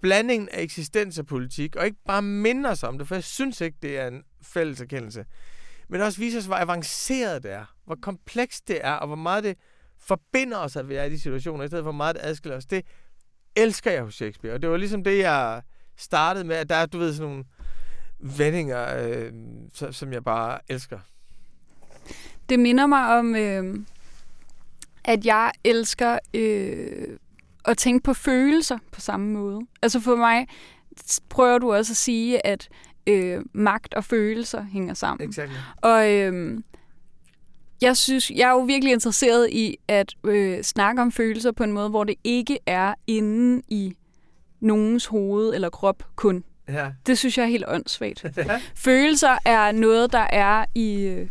[0.00, 3.60] blandingen af eksistens og politik, og ikke bare minde os om det, for jeg synes
[3.60, 5.24] ikke, det er en fælles erkendelse,
[5.88, 9.44] men også vise os, hvor avanceret det er, hvor komplekst det er, og hvor meget
[9.44, 9.58] det
[9.98, 12.56] forbinder os, at vi er i de situationer, i stedet for hvor meget det adskiller
[12.56, 12.66] os.
[12.66, 12.86] Det
[13.56, 15.62] elsker jeg hos Shakespeare, og det var ligesom det, jeg
[15.96, 17.44] startede med, at der er, du ved, sådan nogle
[18.18, 19.32] vendinger, øh,
[19.92, 20.98] som jeg bare elsker.
[22.48, 23.78] Det minder mig om, øh,
[25.04, 27.18] at jeg elsker øh,
[27.64, 29.60] at tænke på følelser på samme måde.
[29.82, 30.46] Altså for mig
[31.28, 32.68] prøver du også at sige, at
[33.06, 35.28] øh, magt og følelser hænger sammen.
[35.28, 35.56] Exactly.
[35.76, 36.60] Og øh,
[37.80, 41.72] jeg synes, jeg er jo virkelig interesseret i at øh, snakke om følelser på en
[41.72, 43.96] måde, hvor det ikke er inde i
[44.60, 46.44] nogens hoved eller krop kun.
[46.68, 46.90] Ja.
[47.06, 48.24] Det synes jeg er helt åndssvagt.
[48.36, 48.60] Ja.
[48.74, 51.28] Følelser er noget, der er i øh,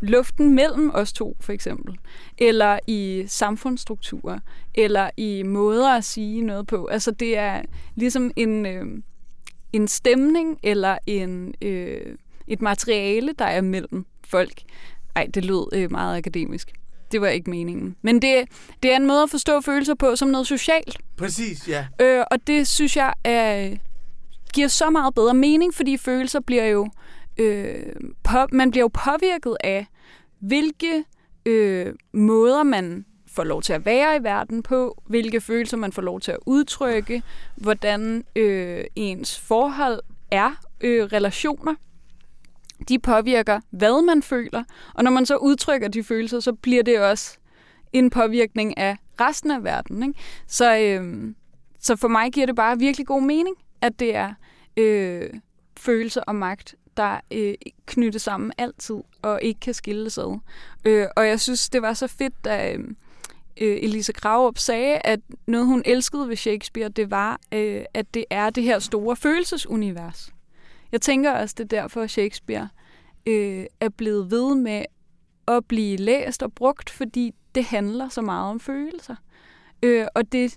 [0.00, 1.98] luften mellem os to, for eksempel.
[2.38, 4.38] Eller i samfundsstrukturer.
[4.74, 6.86] Eller i måder at sige noget på.
[6.86, 7.62] Altså, det er
[7.94, 8.86] ligesom en, øh,
[9.76, 12.16] en stemning eller en, øh,
[12.46, 14.62] et materiale, der er mellem folk.
[15.16, 16.72] Ej, det lød øh, meget akademisk.
[17.12, 17.96] Det var ikke meningen.
[18.02, 18.44] Men det,
[18.82, 20.98] det er en måde at forstå følelser på som noget socialt.
[21.16, 21.86] Præcis, ja.
[22.00, 23.76] Øh, og det synes jeg er,
[24.54, 26.88] giver så meget bedre mening, fordi følelser bliver jo...
[27.38, 27.92] Øh,
[28.24, 29.86] på, man bliver jo påvirket af,
[30.40, 31.04] hvilke
[31.46, 33.04] øh, måder man
[33.36, 36.38] får lov til at være i verden på, hvilke følelser man får lov til at
[36.46, 37.22] udtrykke,
[37.54, 41.74] hvordan øh, ens forhold er, øh, relationer
[42.88, 44.64] de påvirker, hvad man føler.
[44.94, 47.38] Og når man så udtrykker de følelser, så bliver det også
[47.92, 50.02] en påvirkning af resten af verden.
[50.02, 50.20] Ikke?
[50.46, 51.34] Så, øh,
[51.80, 54.34] så for mig giver det bare virkelig god mening, at det er
[54.76, 55.30] øh,
[55.76, 57.54] følelser og magt, der øh,
[57.86, 60.38] knytter sammen altid, og ikke kan skilles ad.
[60.84, 62.84] Øh, og jeg synes, det var så fedt, da øh,
[63.60, 68.24] Øh, Elise Graup sagde, at noget, hun elskede ved Shakespeare, det var, øh, at det
[68.30, 70.32] er det her store følelsesunivers.
[70.92, 72.68] Jeg tænker også, det er derfor, at Shakespeare
[73.26, 74.84] øh, er blevet ved med
[75.48, 79.16] at blive læst og brugt, fordi det handler så meget om følelser.
[79.82, 80.54] Øh, og det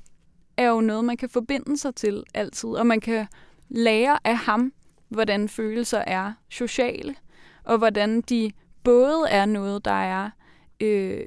[0.57, 3.27] er jo noget, man kan forbinde sig til altid, og man kan
[3.69, 4.73] lære af ham,
[5.09, 7.15] hvordan følelser er sociale,
[7.63, 8.51] og hvordan de
[8.83, 10.29] både er noget, der er
[10.79, 11.25] øh,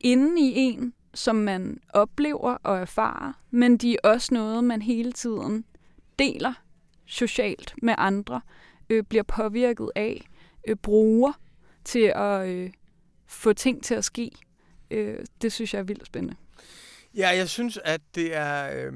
[0.00, 5.12] inde i en, som man oplever og erfarer, men de er også noget, man hele
[5.12, 5.64] tiden
[6.18, 6.52] deler
[7.06, 8.40] socialt med andre,
[8.90, 10.26] øh, bliver påvirket af,
[10.68, 11.32] øh, bruger
[11.84, 12.70] til at øh,
[13.26, 14.30] få ting til at ske.
[14.90, 16.36] Øh, det synes jeg er vildt spændende.
[17.14, 18.92] Ja, jeg synes, at det er, øh,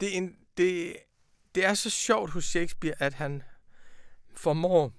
[0.00, 0.96] det, er en, det,
[1.54, 3.42] det er så sjovt hos Shakespeare, at han
[4.34, 4.92] formår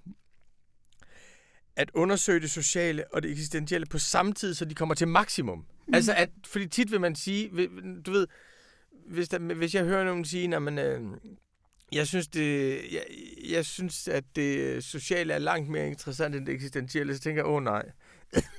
[1.76, 5.58] at undersøge det sociale og det eksistentielle på samme tid, så de kommer til maksimum.
[5.58, 5.94] Mm.
[5.94, 7.70] Altså, at, fordi tit vil man sige,
[8.06, 8.28] du ved,
[9.08, 11.02] hvis, der, hvis jeg hører nogen sige, at øh,
[11.92, 13.04] jeg synes, det, jeg,
[13.50, 17.48] jeg synes, at det sociale er langt mere interessant end det eksistentielle, så tænker jeg,
[17.48, 17.86] åh oh, nej.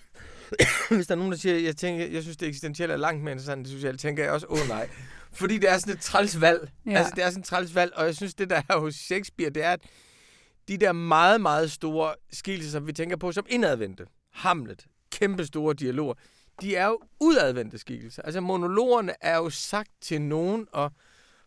[0.90, 3.32] hvis der er nogen, der siger, jeg, tænker, jeg synes, det eksistentielle er langt mere
[3.32, 4.88] interessant end det sociale, tænker jeg også, åh oh, nej.
[5.32, 6.70] Fordi det er sådan et træls valg.
[6.86, 6.98] Ja.
[6.98, 9.50] Altså, det er sådan et træls valg, og jeg synes, det der er hos Shakespeare,
[9.50, 9.80] det er, at
[10.68, 15.74] de der meget, meget store skilser, som vi tænker på som indadvendte, Hamlet, kæmpe store
[15.74, 16.14] dialoger,
[16.60, 18.22] de er jo udadvendte skikkelser.
[18.22, 20.92] Altså monologerne er jo sagt til nogen, og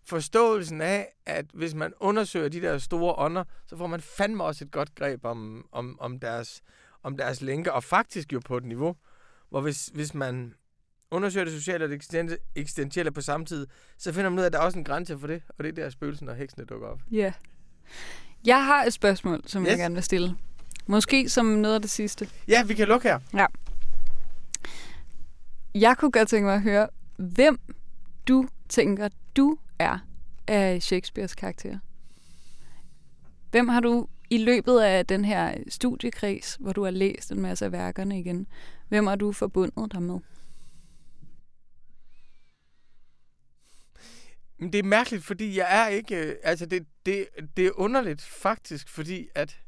[0.04, 4.66] forståelsen af, at hvis man undersøger de der store ånder, så får man fandme også
[4.66, 6.62] et godt greb om, om, om, deres,
[7.04, 8.96] om deres lænker, og faktisk jo på et niveau,
[9.50, 10.54] hvor hvis, hvis man
[11.12, 14.54] undersøger det sociale og det eksistentielle på samme tid, så finder man ud af, at
[14.54, 16.88] der er også en grænse for det, og det er der spøgelsen og heksene dukker
[16.88, 17.00] op.
[17.12, 17.18] Ja.
[17.18, 17.34] Yeah.
[18.48, 19.70] Jeg har et spørgsmål, som yes.
[19.70, 20.36] jeg gerne vil stille.
[20.86, 22.30] Måske som noget af det sidste.
[22.48, 23.20] Ja, vi kan lukke her.
[23.34, 23.46] Ja.
[25.76, 26.88] Jeg kunne godt tænke mig at høre,
[27.18, 27.60] hvem
[28.28, 30.00] du tænker, du er
[30.48, 31.80] af Shakespeares karakter.
[33.52, 37.66] Hvem har du i løbet af den her studiekreds, hvor du har læst en masse
[37.66, 38.48] af værkerne igen,
[38.88, 40.20] hvem har du forbundet dig med?
[44.60, 46.16] Det er mærkeligt, fordi jeg er ikke...
[46.16, 47.28] Øh, altså, det, det,
[47.58, 49.62] det er underligt faktisk, fordi at...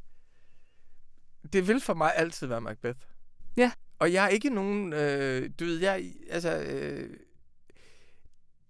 [1.53, 2.99] Det vil for mig altid være Macbeth.
[3.57, 3.71] Ja.
[3.99, 4.93] Og jeg er ikke nogen...
[4.93, 6.13] Øh, du ved, jeg...
[6.29, 6.59] Altså...
[6.59, 7.17] Øh,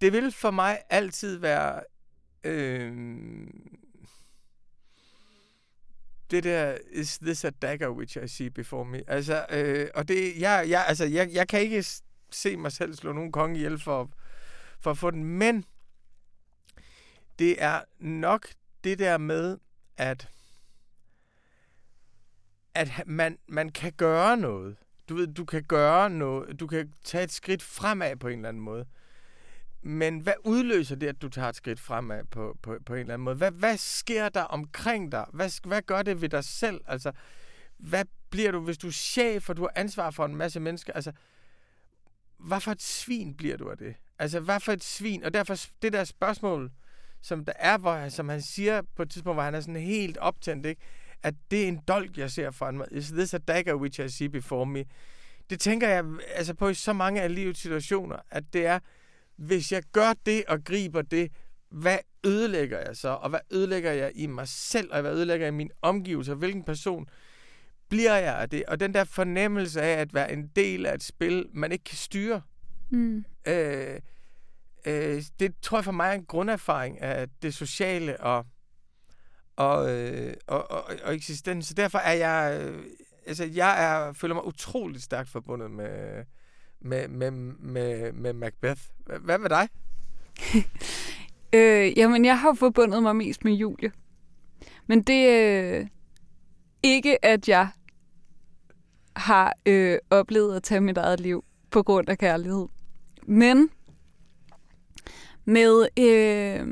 [0.01, 1.83] det vil for mig altid være...
[2.43, 3.47] Øh,
[6.31, 9.03] det der, is this a dagger which I see before me?
[9.07, 11.85] Altså, øh, og det, jeg, jeg, altså, jeg, jeg kan ikke
[12.31, 14.11] se mig selv slå nogen konge ihjel for,
[14.79, 15.65] for at få den, men
[17.39, 18.47] det er nok
[18.83, 19.57] det der med,
[19.97, 20.29] at,
[22.73, 24.77] at man, man kan gøre noget.
[25.09, 26.59] Du ved, du kan gøre noget.
[26.59, 28.85] Du kan tage et skridt fremad på en eller anden måde.
[29.81, 33.13] Men hvad udløser det, at du tager et skridt fremad på, på, på en eller
[33.13, 33.35] anden måde?
[33.35, 35.25] Hvad, hvad sker der omkring dig?
[35.33, 36.81] Hvad, hvad gør det ved dig selv?
[36.87, 37.11] Altså,
[37.77, 40.93] hvad bliver du, hvis du er chef, og du har ansvar for en masse mennesker?
[40.93, 41.11] Altså,
[42.37, 43.95] hvad for et svin bliver du af det?
[44.19, 45.23] Altså, hvad for et svin?
[45.23, 46.71] Og derfor, det der spørgsmål,
[47.21, 50.17] som der er, hvor, som han siger på et tidspunkt, hvor han er sådan helt
[50.17, 50.81] optændt, ikke?
[51.23, 52.87] at det er en dolk, jeg ser foran mig.
[52.91, 54.85] Is this a dagger which I see before me?
[55.49, 56.05] Det tænker jeg
[56.35, 58.79] altså på i så mange af livets situationer, at det er,
[59.35, 61.31] hvis jeg gør det og griber det,
[61.69, 63.09] hvad ødelægger jeg så?
[63.09, 64.93] Og hvad ødelægger jeg i mig selv?
[64.93, 66.33] Og hvad ødelægger jeg i min omgivelser?
[66.33, 67.07] Hvilken person
[67.89, 68.63] bliver jeg af det?
[68.65, 71.97] Og den der fornemmelse af at være en del af et spil, man ikke kan
[71.97, 72.41] styre.
[72.89, 73.25] Mm.
[73.47, 73.99] Øh,
[74.85, 78.45] øh, det tror jeg for mig er en grunderfaring af det sociale og,
[79.55, 81.67] og, øh, og, og, og eksistens.
[81.67, 82.83] Så derfor er jeg, øh,
[83.25, 86.23] altså jeg er, føler mig utroligt stærkt forbundet med,
[86.81, 88.81] med, med, med, med Macbeth.
[89.19, 89.69] Hvad med dig?
[91.57, 93.91] øh, jamen, jeg har forbundet mig mest med Julie.
[94.87, 95.87] Men det er øh,
[96.83, 97.67] ikke, at jeg
[99.15, 102.67] har øh, oplevet at tage mit eget liv på grund af kærlighed.
[103.27, 103.69] Men
[105.49, 106.67] med øh,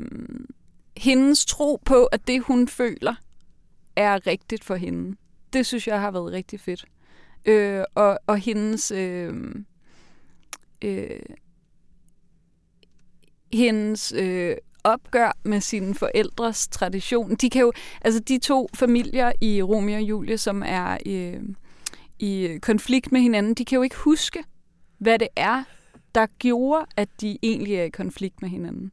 [0.96, 3.14] hendes tro på, at det, hun føler,
[3.96, 5.16] er rigtigt for hende.
[5.52, 6.84] Det synes jeg har været rigtig fedt.
[7.44, 8.90] Øh, og, og hendes...
[8.90, 9.34] Øh,
[10.84, 11.20] øh,
[13.52, 17.34] hendes øh, opgør med sine forældres tradition.
[17.34, 21.42] De kan jo, altså de to familier i Romeo og Julie, som er øh,
[22.18, 24.44] i konflikt med hinanden, de kan jo ikke huske,
[24.98, 25.64] hvad det er,
[26.18, 28.92] der gjorde, at de egentlig er i konflikt med hinanden.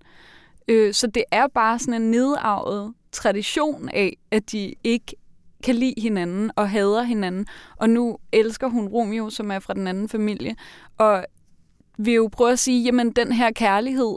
[0.67, 5.15] Øh, så det er bare sådan en nedarvet tradition af, at de ikke
[5.63, 7.45] kan lide hinanden og hader hinanden.
[7.75, 10.55] Og nu elsker hun Romeo, som er fra den anden familie.
[10.97, 11.25] Og
[11.97, 14.15] vil jo prøve at sige, jamen den her kærlighed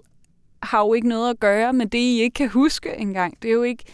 [0.63, 3.43] har jo ikke noget at gøre med det, I ikke kan huske engang.
[3.43, 3.85] Det er jo ikke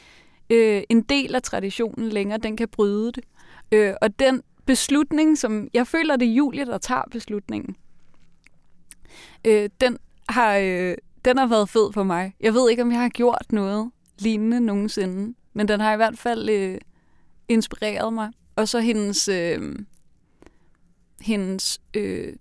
[0.50, 2.38] øh, en del af traditionen længere.
[2.38, 3.24] Den kan bryde det.
[3.72, 7.76] Øh, og den beslutning, som jeg føler, det er Julie, der tager beslutningen,
[9.44, 9.98] øh, den,
[10.28, 10.94] har, øh,
[11.24, 12.34] den har været fed for mig.
[12.40, 15.34] Jeg ved ikke, om jeg har gjort noget lignende nogensinde.
[15.54, 16.78] Men den har i hvert fald øh,
[17.48, 18.30] inspireret mig.
[18.56, 19.78] Og så hendes, øh,
[21.20, 22.32] hendes øh,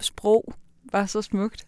[0.00, 0.54] sprog
[0.92, 1.66] var så smukt.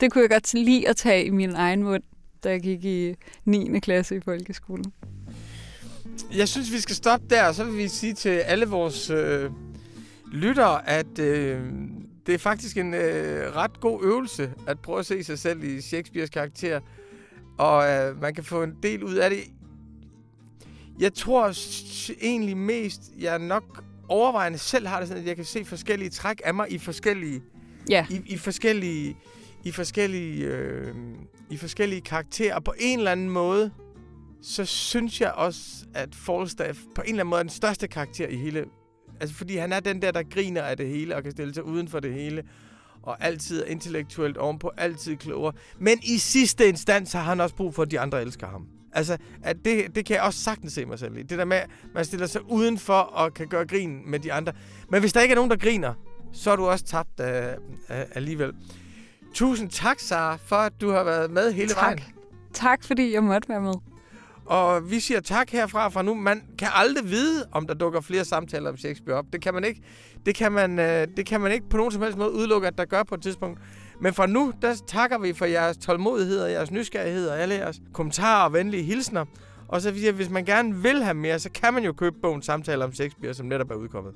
[0.00, 2.02] Det kunne jeg godt lide at tage i min egen mund,
[2.44, 3.80] da jeg gik i 9.
[3.80, 4.92] klasse i folkeskolen.
[6.36, 9.50] Jeg synes, vi skal stoppe der, og så vil vi sige til alle vores øh,
[10.32, 11.62] lyttere, at øh,
[12.26, 15.80] det er faktisk en øh, ret god øvelse at prøve at se sig selv i
[15.80, 16.80] Shakespeares karakter.
[17.58, 19.38] Og øh, man kan få en del ud af det.
[20.98, 21.52] Jeg tror
[22.22, 26.40] egentlig mest, jeg nok overvejende selv har det sådan, at jeg kan se forskellige træk
[26.44, 27.42] af mig i forskellige,
[27.90, 28.06] Ja.
[28.10, 29.16] i, i forskellige,
[29.64, 30.94] i forskellige, øh,
[31.50, 32.54] i forskellige karakterer.
[32.54, 33.70] Og på en eller anden måde,
[34.42, 35.60] så synes jeg også,
[35.94, 38.64] at Falstaff på en eller anden måde er den største karakter i hele...
[39.22, 41.64] Altså, fordi han er den der, der griner af det hele og kan stille sig
[41.64, 42.42] uden for det hele.
[43.02, 45.52] Og altid er intellektuelt ovenpå, altid klogere.
[45.78, 48.66] Men i sidste instans har han også brug for, at de andre elsker ham.
[48.92, 51.22] Altså, at det, det kan jeg også sagtens se mig selv i.
[51.22, 54.52] Det der med, at man stiller sig udenfor og kan gøre grin med de andre.
[54.90, 55.94] Men hvis der ikke er nogen, der griner,
[56.32, 58.52] så er du også tabt uh, uh, alligevel.
[59.34, 61.82] Tusind tak, Sara, for at du har været med hele Tak.
[61.82, 61.98] vejen.
[62.52, 63.74] Tak, fordi jeg måtte være med.
[64.46, 66.14] Og vi siger tak herfra fra nu.
[66.14, 69.24] Man kan aldrig vide, om der dukker flere samtaler om Shakespeare op.
[69.32, 69.82] Det kan man ikke,
[70.26, 72.78] det kan man, øh, det kan man ikke på nogen som helst måde udelukke, at
[72.78, 73.60] der gør på et tidspunkt.
[74.00, 77.80] Men for nu, der takker vi for jeres tålmodighed og jeres nysgerrighed og alle jeres
[77.92, 79.24] kommentarer og venlige hilsner.
[79.68, 82.42] Og så siger hvis man gerne vil have mere, så kan man jo købe bogen
[82.42, 84.12] Samtaler om Shakespeare, som netop er udkommet.